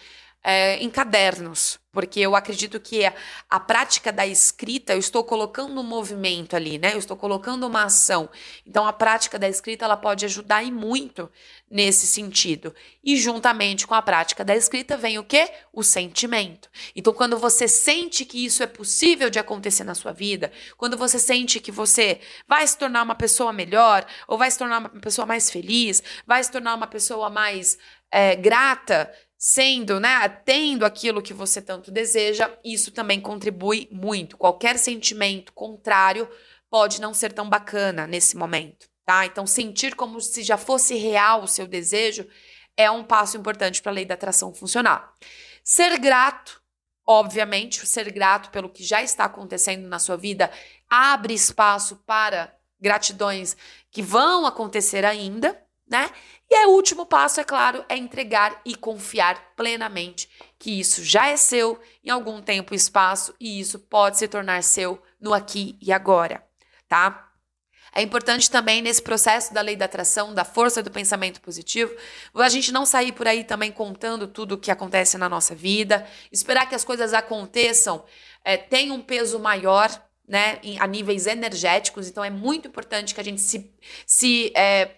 é, 0.42 0.76
em 0.76 0.88
cadernos, 0.88 1.78
porque 1.90 2.20
eu 2.20 2.36
acredito 2.36 2.78
que 2.78 3.04
a, 3.04 3.12
a, 3.50 3.58
prática 3.58 4.12
da 4.12 4.26
escrita, 4.26 4.92
eu 4.92 4.98
estou 4.98 5.24
colocando 5.24 5.80
um 5.80 5.84
movimento 5.84 6.54
ali, 6.54 6.78
né? 6.78 6.94
Eu 6.94 6.98
estou 6.98 7.16
colocando 7.16 7.66
uma 7.66 7.84
ação. 7.84 8.30
Então, 8.64 8.86
a 8.86 8.92
prática 8.92 9.38
da 9.38 9.48
escrita, 9.48 9.84
ela 9.84 9.96
pode 9.96 10.24
ajudar 10.24 10.62
e 10.62 10.70
muito 10.70 11.28
nesse 11.68 12.06
sentido. 12.06 12.74
E 13.02 13.16
juntamente 13.16 13.86
com 13.86 13.94
a 13.94 14.02
prática 14.02 14.44
da 14.44 14.54
escrita 14.54 14.96
vem 14.96 15.18
o 15.18 15.24
quê? 15.24 15.50
O 15.72 15.82
sentimento. 15.82 16.70
Então, 16.94 17.12
quando 17.12 17.36
você 17.36 17.66
sente 17.66 18.24
que 18.24 18.44
isso 18.44 18.62
é 18.62 18.66
possível 18.66 19.28
de 19.28 19.40
acontecer 19.40 19.82
na 19.82 19.94
sua 19.94 20.12
vida, 20.12 20.52
quando 20.76 20.96
você 20.96 21.18
sente 21.18 21.58
que 21.58 21.72
você 21.72 22.20
vai 22.46 22.64
se 22.66 22.78
tornar 22.78 23.02
uma 23.02 23.16
pessoa 23.16 23.52
melhor, 23.52 24.06
ou 24.28 24.38
vai 24.38 24.50
se 24.50 24.58
tornar 24.58 24.78
uma 24.78 24.88
pessoa 24.88 25.26
mais 25.26 25.50
feliz, 25.50 26.02
vai 26.24 26.42
se 26.44 26.50
tornar 26.52 26.74
uma 26.74 26.86
pessoa 26.86 27.28
mais 27.28 27.76
é, 28.10 28.36
grata, 28.36 29.12
sendo, 29.38 30.00
né, 30.00 30.28
tendo 30.44 30.84
aquilo 30.84 31.22
que 31.22 31.32
você 31.32 31.62
tanto 31.62 31.92
deseja, 31.92 32.50
isso 32.64 32.90
também 32.90 33.20
contribui 33.20 33.88
muito. 33.92 34.36
Qualquer 34.36 34.76
sentimento 34.76 35.52
contrário 35.52 36.28
pode 36.68 37.00
não 37.00 37.14
ser 37.14 37.32
tão 37.32 37.48
bacana 37.48 38.04
nesse 38.04 38.36
momento, 38.36 38.90
tá? 39.06 39.24
Então, 39.24 39.46
sentir 39.46 39.94
como 39.94 40.20
se 40.20 40.42
já 40.42 40.58
fosse 40.58 40.96
real 40.96 41.44
o 41.44 41.48
seu 41.48 41.68
desejo 41.68 42.26
é 42.76 42.90
um 42.90 43.04
passo 43.04 43.36
importante 43.36 43.80
para 43.80 43.92
a 43.92 43.94
lei 43.94 44.04
da 44.04 44.14
atração 44.14 44.52
funcionar. 44.52 45.14
Ser 45.62 45.98
grato, 45.98 46.60
obviamente, 47.06 47.86
ser 47.86 48.10
grato 48.10 48.50
pelo 48.50 48.68
que 48.68 48.82
já 48.82 49.02
está 49.02 49.24
acontecendo 49.24 49.86
na 49.86 50.00
sua 50.00 50.16
vida 50.16 50.50
abre 50.90 51.32
espaço 51.32 51.96
para 52.04 52.52
gratidões 52.80 53.56
que 53.90 54.02
vão 54.02 54.46
acontecer 54.46 55.04
ainda, 55.04 55.60
né? 55.90 56.10
E 56.50 56.54
aí, 56.54 56.66
o 56.66 56.70
último 56.70 57.04
passo, 57.04 57.40
é 57.40 57.44
claro, 57.44 57.84
é 57.88 57.96
entregar 57.96 58.60
e 58.64 58.74
confiar 58.74 59.54
plenamente 59.54 60.28
que 60.58 60.80
isso 60.80 61.04
já 61.04 61.28
é 61.28 61.36
seu 61.36 61.80
em 62.02 62.10
algum 62.10 62.40
tempo 62.40 62.74
e 62.74 62.76
espaço 62.76 63.34
e 63.38 63.60
isso 63.60 63.78
pode 63.78 64.18
se 64.18 64.26
tornar 64.26 64.62
seu 64.62 65.00
no 65.20 65.34
aqui 65.34 65.76
e 65.80 65.92
agora, 65.92 66.42
tá? 66.88 67.28
É 67.94 68.02
importante 68.02 68.50
também 68.50 68.82
nesse 68.82 69.02
processo 69.02 69.52
da 69.52 69.60
lei 69.60 69.74
da 69.74 69.86
atração, 69.86 70.34
da 70.34 70.44
força 70.44 70.82
do 70.82 70.90
pensamento 70.90 71.40
positivo, 71.40 71.94
a 72.34 72.48
gente 72.48 72.70
não 72.70 72.86
sair 72.86 73.12
por 73.12 73.26
aí 73.26 73.42
também 73.44 73.72
contando 73.72 74.28
tudo 74.28 74.54
o 74.54 74.58
que 74.58 74.70
acontece 74.70 75.18
na 75.18 75.28
nossa 75.28 75.54
vida, 75.54 76.06
esperar 76.30 76.68
que 76.68 76.74
as 76.74 76.84
coisas 76.84 77.12
aconteçam 77.12 78.04
é, 78.44 78.56
tem 78.56 78.90
um 78.90 79.02
peso 79.02 79.38
maior, 79.38 79.90
né, 80.26 80.60
a 80.78 80.86
níveis 80.86 81.26
energéticos, 81.26 82.08
então 82.08 82.22
é 82.22 82.30
muito 82.30 82.68
importante 82.68 83.14
que 83.14 83.20
a 83.20 83.24
gente 83.24 83.40
se, 83.40 83.74
se 84.06 84.52
é, 84.54 84.96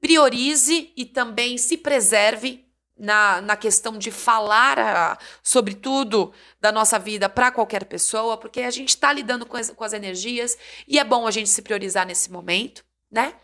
priorize 0.00 0.92
e 0.96 1.04
também 1.04 1.58
se 1.58 1.76
preserve 1.76 2.66
na, 2.98 3.40
na 3.42 3.56
questão 3.56 3.98
de 3.98 4.10
falar 4.10 4.78
a, 4.78 5.12
ah, 5.12 5.18
sobre 5.42 5.74
tudo 5.74 6.32
da 6.60 6.72
nossa 6.72 6.98
vida 6.98 7.28
para 7.28 7.50
qualquer 7.50 7.84
pessoa, 7.84 8.36
porque 8.36 8.62
a 8.62 8.70
gente 8.70 8.90
está 8.90 9.12
lidando 9.12 9.44
com 9.44 9.56
as, 9.56 9.70
com 9.70 9.84
as 9.84 9.92
energias 9.92 10.56
e 10.88 10.98
é 10.98 11.04
bom 11.04 11.26
a 11.26 11.30
gente 11.30 11.50
se 11.50 11.60
priorizar 11.60 12.06
nesse 12.06 12.30
momento, 12.30 12.84
né? 13.10 13.34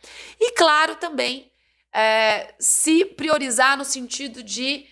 E 0.41 0.53
claro 0.53 0.97
também 0.97 1.51
é, 1.93 2.55
se 2.59 3.05
priorizar 3.05 3.77
no 3.77 3.85
sentido 3.85 4.43
de 4.43 4.87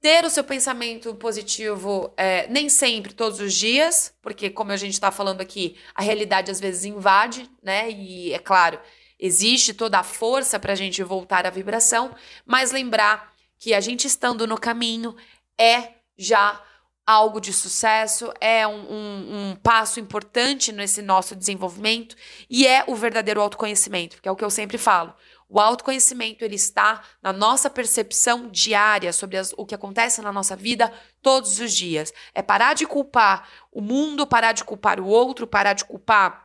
ter 0.00 0.24
o 0.24 0.30
seu 0.30 0.42
pensamento 0.42 1.14
positivo 1.14 2.12
é, 2.16 2.46
nem 2.48 2.68
sempre, 2.68 3.14
todos 3.14 3.40
os 3.40 3.54
dias, 3.54 4.12
porque 4.20 4.50
como 4.50 4.72
a 4.72 4.76
gente 4.76 4.94
está 4.94 5.12
falando 5.12 5.40
aqui, 5.40 5.78
a 5.94 6.02
realidade 6.02 6.50
às 6.50 6.60
vezes 6.60 6.84
invade, 6.84 7.48
né? 7.62 7.90
E 7.90 8.34
é 8.34 8.38
claro 8.38 8.80
Existe 9.24 9.72
toda 9.72 10.00
a 10.00 10.02
força 10.02 10.58
para 10.58 10.72
a 10.72 10.74
gente 10.74 11.00
voltar 11.00 11.46
à 11.46 11.50
vibração, 11.50 12.12
mas 12.44 12.72
lembrar 12.72 13.32
que 13.56 13.72
a 13.72 13.80
gente 13.80 14.04
estando 14.04 14.48
no 14.48 14.58
caminho 14.58 15.14
é 15.56 15.92
já 16.18 16.60
algo 17.06 17.40
de 17.40 17.52
sucesso, 17.52 18.32
é 18.40 18.66
um, 18.66 18.80
um, 18.80 19.50
um, 19.50 19.56
passo 19.62 20.00
importante 20.00 20.72
nesse 20.72 21.00
nosso 21.02 21.36
desenvolvimento 21.36 22.16
e 22.50 22.66
é 22.66 22.82
o 22.88 22.96
verdadeiro 22.96 23.40
autoconhecimento, 23.40 24.16
porque 24.16 24.28
é 24.28 24.32
o 24.32 24.36
que 24.36 24.44
eu 24.44 24.50
sempre 24.50 24.76
falo. 24.76 25.14
O 25.48 25.60
autoconhecimento 25.60 26.44
ele 26.44 26.56
está 26.56 27.02
na 27.22 27.32
nossa 27.32 27.70
percepção 27.70 28.48
diária 28.50 29.12
sobre 29.12 29.36
as, 29.36 29.54
o 29.56 29.64
que 29.64 29.74
acontece 29.74 30.20
na 30.20 30.32
nossa 30.32 30.56
vida 30.56 30.92
todos 31.20 31.60
os 31.60 31.72
dias. 31.72 32.12
É 32.34 32.42
parar 32.42 32.74
de 32.74 32.86
culpar 32.86 33.48
o 33.70 33.80
mundo, 33.80 34.26
parar 34.26 34.50
de 34.50 34.64
culpar 34.64 34.98
o 34.98 35.06
outro, 35.06 35.46
parar 35.46 35.74
de 35.74 35.84
culpar 35.84 36.41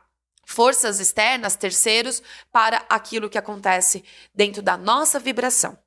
forças 0.48 0.98
externas, 0.98 1.56
terceiros, 1.56 2.22
para 2.50 2.82
aquilo 2.88 3.28
que 3.28 3.36
acontece 3.36 4.02
dentro 4.34 4.62
da 4.62 4.78
nossa 4.78 5.20
vibração. 5.20 5.78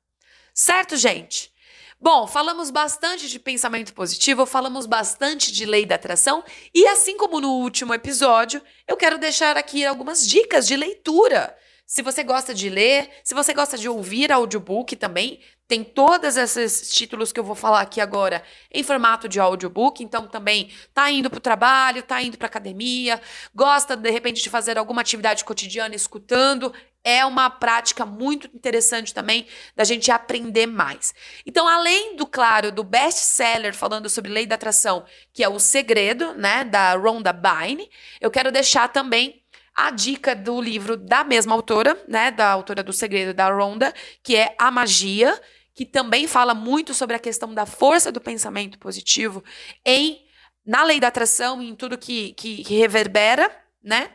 Certo, 0.54 0.96
gente? 0.96 1.52
Bom, 2.00 2.28
falamos 2.28 2.70
bastante 2.70 3.28
de 3.28 3.40
pensamento 3.40 3.92
positivo, 3.92 4.46
falamos 4.46 4.86
bastante 4.86 5.50
de 5.50 5.66
lei 5.66 5.84
da 5.84 5.96
atração 5.96 6.44
e 6.72 6.86
assim 6.86 7.16
como 7.16 7.40
no 7.40 7.50
último 7.58 7.92
episódio, 7.92 8.62
eu 8.86 8.96
quero 8.96 9.18
deixar 9.18 9.56
aqui 9.56 9.84
algumas 9.84 10.26
dicas 10.26 10.66
de 10.66 10.76
leitura. 10.76 11.56
Se 11.86 12.00
você 12.00 12.22
gosta 12.22 12.54
de 12.54 12.70
ler, 12.70 13.10
se 13.22 13.34
você 13.34 13.52
gosta 13.52 13.76
de 13.76 13.88
ouvir 13.88 14.32
audiobook 14.32 14.96
também, 14.96 15.40
tem 15.68 15.82
todos 15.84 16.36
esses 16.36 16.92
títulos 16.92 17.32
que 17.32 17.40
eu 17.40 17.44
vou 17.44 17.54
falar 17.54 17.80
aqui 17.80 18.00
agora 18.00 18.42
em 18.70 18.82
formato 18.82 19.28
de 19.28 19.40
audiobook, 19.40 20.02
então 20.02 20.26
também 20.26 20.70
tá 20.92 21.10
indo 21.10 21.30
para 21.30 21.38
o 21.38 21.40
trabalho, 21.40 22.02
tá 22.02 22.22
indo 22.22 22.38
para 22.38 22.46
academia, 22.46 23.20
gosta 23.54 23.96
de 23.96 24.10
repente 24.10 24.42
de 24.42 24.50
fazer 24.50 24.78
alguma 24.78 25.00
atividade 25.00 25.44
cotidiana 25.44 25.94
escutando, 25.94 26.72
é 27.04 27.24
uma 27.24 27.50
prática 27.50 28.06
muito 28.06 28.48
interessante 28.54 29.12
também 29.12 29.46
da 29.74 29.84
gente 29.84 30.10
aprender 30.10 30.66
mais. 30.66 31.14
Então, 31.44 31.66
além 31.66 32.16
do 32.16 32.26
claro 32.26 32.70
do 32.70 32.84
best-seller 32.84 33.74
falando 33.74 34.08
sobre 34.08 34.30
lei 34.30 34.46
da 34.46 34.54
atração, 34.54 35.04
que 35.32 35.42
é 35.42 35.48
o 35.48 35.58
segredo, 35.58 36.34
né, 36.34 36.64
da 36.64 36.94
Rhonda 36.94 37.32
Byrne, 37.32 37.90
eu 38.20 38.30
quero 38.30 38.52
deixar 38.52 38.88
também 38.88 39.41
a 39.74 39.90
dica 39.90 40.34
do 40.34 40.60
livro 40.60 40.96
da 40.96 41.24
mesma 41.24 41.54
autora, 41.54 42.00
né, 42.06 42.30
da 42.30 42.50
autora 42.50 42.82
do 42.82 42.92
Segredo 42.92 43.34
da 43.34 43.48
Rhonda, 43.48 43.92
que 44.22 44.36
é 44.36 44.54
A 44.58 44.70
Magia, 44.70 45.40
que 45.74 45.86
também 45.86 46.26
fala 46.26 46.54
muito 46.54 46.92
sobre 46.92 47.16
a 47.16 47.18
questão 47.18 47.54
da 47.54 47.64
força 47.64 48.12
do 48.12 48.20
pensamento 48.20 48.78
positivo 48.78 49.42
em 49.84 50.20
na 50.64 50.84
lei 50.84 51.00
da 51.00 51.08
atração 51.08 51.60
e 51.60 51.68
em 51.68 51.74
tudo 51.74 51.98
que, 51.98 52.34
que, 52.34 52.62
que 52.62 52.74
reverbera, 52.76 53.50
né? 53.82 54.10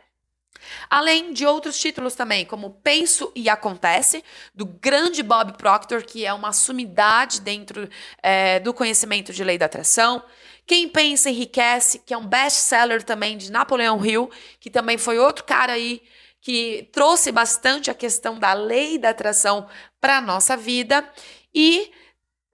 Além 0.90 1.32
de 1.32 1.46
outros 1.46 1.78
títulos 1.78 2.14
também, 2.14 2.44
como 2.44 2.70
Penso 2.82 3.30
e 3.34 3.48
Acontece, 3.48 4.24
do 4.54 4.66
grande 4.66 5.22
Bob 5.22 5.56
Proctor, 5.56 6.02
que 6.02 6.24
é 6.24 6.32
uma 6.32 6.52
sumidade 6.52 7.40
dentro 7.40 7.88
é, 8.22 8.58
do 8.58 8.74
conhecimento 8.74 9.32
de 9.32 9.44
lei 9.44 9.58
da 9.58 9.66
atração. 9.66 10.22
Quem 10.68 10.88
Pensa 10.88 11.30
Enriquece, 11.30 12.00
que 12.00 12.14
é 12.14 12.18
um 12.18 12.26
best-seller 12.26 13.02
também 13.02 13.36
de 13.38 13.50
Napoleão 13.50 14.04
Hill, 14.04 14.30
que 14.60 14.70
também 14.70 14.98
foi 14.98 15.18
outro 15.18 15.44
cara 15.44 15.72
aí 15.72 16.02
que 16.40 16.88
trouxe 16.92 17.32
bastante 17.32 17.90
a 17.90 17.94
questão 17.94 18.38
da 18.38 18.52
lei 18.52 18.98
da 18.98 19.10
atração 19.10 19.68
para 20.00 20.18
a 20.18 20.20
nossa 20.20 20.56
vida. 20.56 21.08
E 21.54 21.90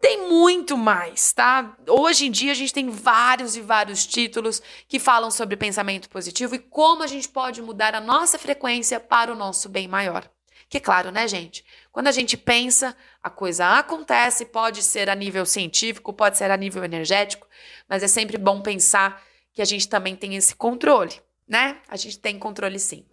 Tem 0.01 0.29
muito 0.29 0.77
mais, 0.77 1.33
tá? 1.33 1.77
Hoje 1.89 2.27
em 2.27 2.31
dia 2.31 2.53
a 2.53 2.55
gente 2.55 2.75
tem 2.75 2.91
vários 2.91 3.57
e 3.57 3.61
vários 3.63 4.07
títulos 4.07 4.61
que 4.87 4.99
falam 4.99 5.31
sobre 5.31 5.57
pensamento 5.57 6.11
positivo 6.11 6.55
e 6.55 6.59
como 6.59 7.03
a 7.03 7.07
gente 7.07 7.29
pode 7.29 7.63
mudar 7.63 7.95
a 7.95 8.01
nossa 8.01 8.39
frequência 8.39 9.01
para 9.01 9.33
o 9.33 9.37
nosso 9.37 9.69
bem 9.69 9.89
maior. 9.89 10.29
Que 10.75 10.81
claro, 10.81 11.13
né, 11.13 11.29
gente? 11.29 11.65
Quando 11.93 12.09
a 12.09 12.11
gente 12.11 12.37
pensa, 12.37 12.97
a 13.23 13.31
coisa 13.31 13.79
acontece, 13.79 14.45
pode 14.45 14.83
ser 14.83 15.09
a 15.09 15.15
nível 15.15 15.47
científico, 15.47 16.13
pode 16.13 16.37
ser 16.37 16.51
a 16.51 16.57
nível 16.57 16.83
energético, 16.83 17.47
mas 17.89 18.03
é 18.03 18.09
sempre 18.09 18.37
bom 18.37 18.61
pensar 18.61 19.23
que 19.53 19.63
a 19.63 19.65
gente 19.65 19.89
também 19.89 20.17
tem 20.17 20.35
esse 20.35 20.53
controle, 20.53 21.13
né? 21.47 21.77
A 21.89 21.97
gente 21.97 22.19
tem 22.19 22.41
controle 22.41 22.81
sim. 22.81 23.05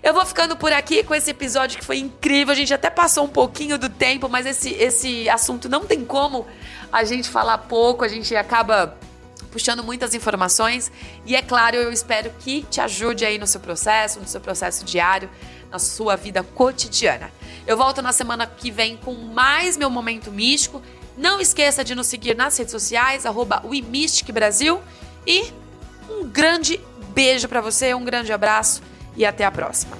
Eu 0.00 0.14
vou 0.14 0.24
ficando 0.24 0.56
por 0.56 0.72
aqui 0.72 1.02
com 1.02 1.12
esse 1.12 1.32
episódio 1.32 1.76
que 1.76 1.84
foi 1.84 1.98
incrível. 1.98 2.52
A 2.52 2.56
gente 2.56 2.72
até 2.72 2.88
passou 2.88 3.24
um 3.24 3.28
pouquinho 3.28 3.76
do 3.76 3.88
tempo, 3.88 4.28
mas 4.28 4.46
esse, 4.46 4.72
esse 4.74 5.28
assunto 5.28 5.68
não 5.68 5.84
tem 5.84 6.04
como 6.04 6.46
a 6.92 7.02
gente 7.02 7.28
falar 7.28 7.58
pouco, 7.58 8.04
a 8.04 8.08
gente 8.08 8.36
acaba 8.36 8.96
puxando 9.50 9.82
muitas 9.84 10.14
informações. 10.14 10.90
E 11.26 11.36
é 11.36 11.42
claro, 11.42 11.76
eu 11.76 11.92
espero 11.92 12.30
que 12.38 12.62
te 12.62 12.80
ajude 12.80 13.24
aí 13.24 13.38
no 13.38 13.46
seu 13.46 13.60
processo, 13.60 14.20
no 14.20 14.26
seu 14.28 14.40
processo 14.40 14.84
diário, 14.84 15.28
na 15.72 15.78
sua 15.78 16.14
vida 16.16 16.42
cotidiana. 16.42 17.32
Eu 17.66 17.76
volto 17.76 18.02
na 18.02 18.12
semana 18.12 18.46
que 18.46 18.70
vem 18.70 18.96
com 18.98 19.14
mais 19.14 19.76
meu 19.76 19.88
momento 19.88 20.30
místico. 20.30 20.82
Não 21.16 21.40
esqueça 21.40 21.82
de 21.82 21.94
nos 21.94 22.06
seguir 22.06 22.36
nas 22.36 22.56
redes 22.56 22.70
sociais, 22.70 23.24
arroba 23.24 23.62
Brasil. 24.32 24.80
E 25.26 25.50
um 26.10 26.28
grande 26.28 26.78
beijo 27.14 27.48
para 27.48 27.60
você, 27.60 27.94
um 27.94 28.04
grande 28.04 28.32
abraço 28.32 28.82
e 29.16 29.24
até 29.24 29.44
a 29.44 29.50
próxima. 29.50 29.96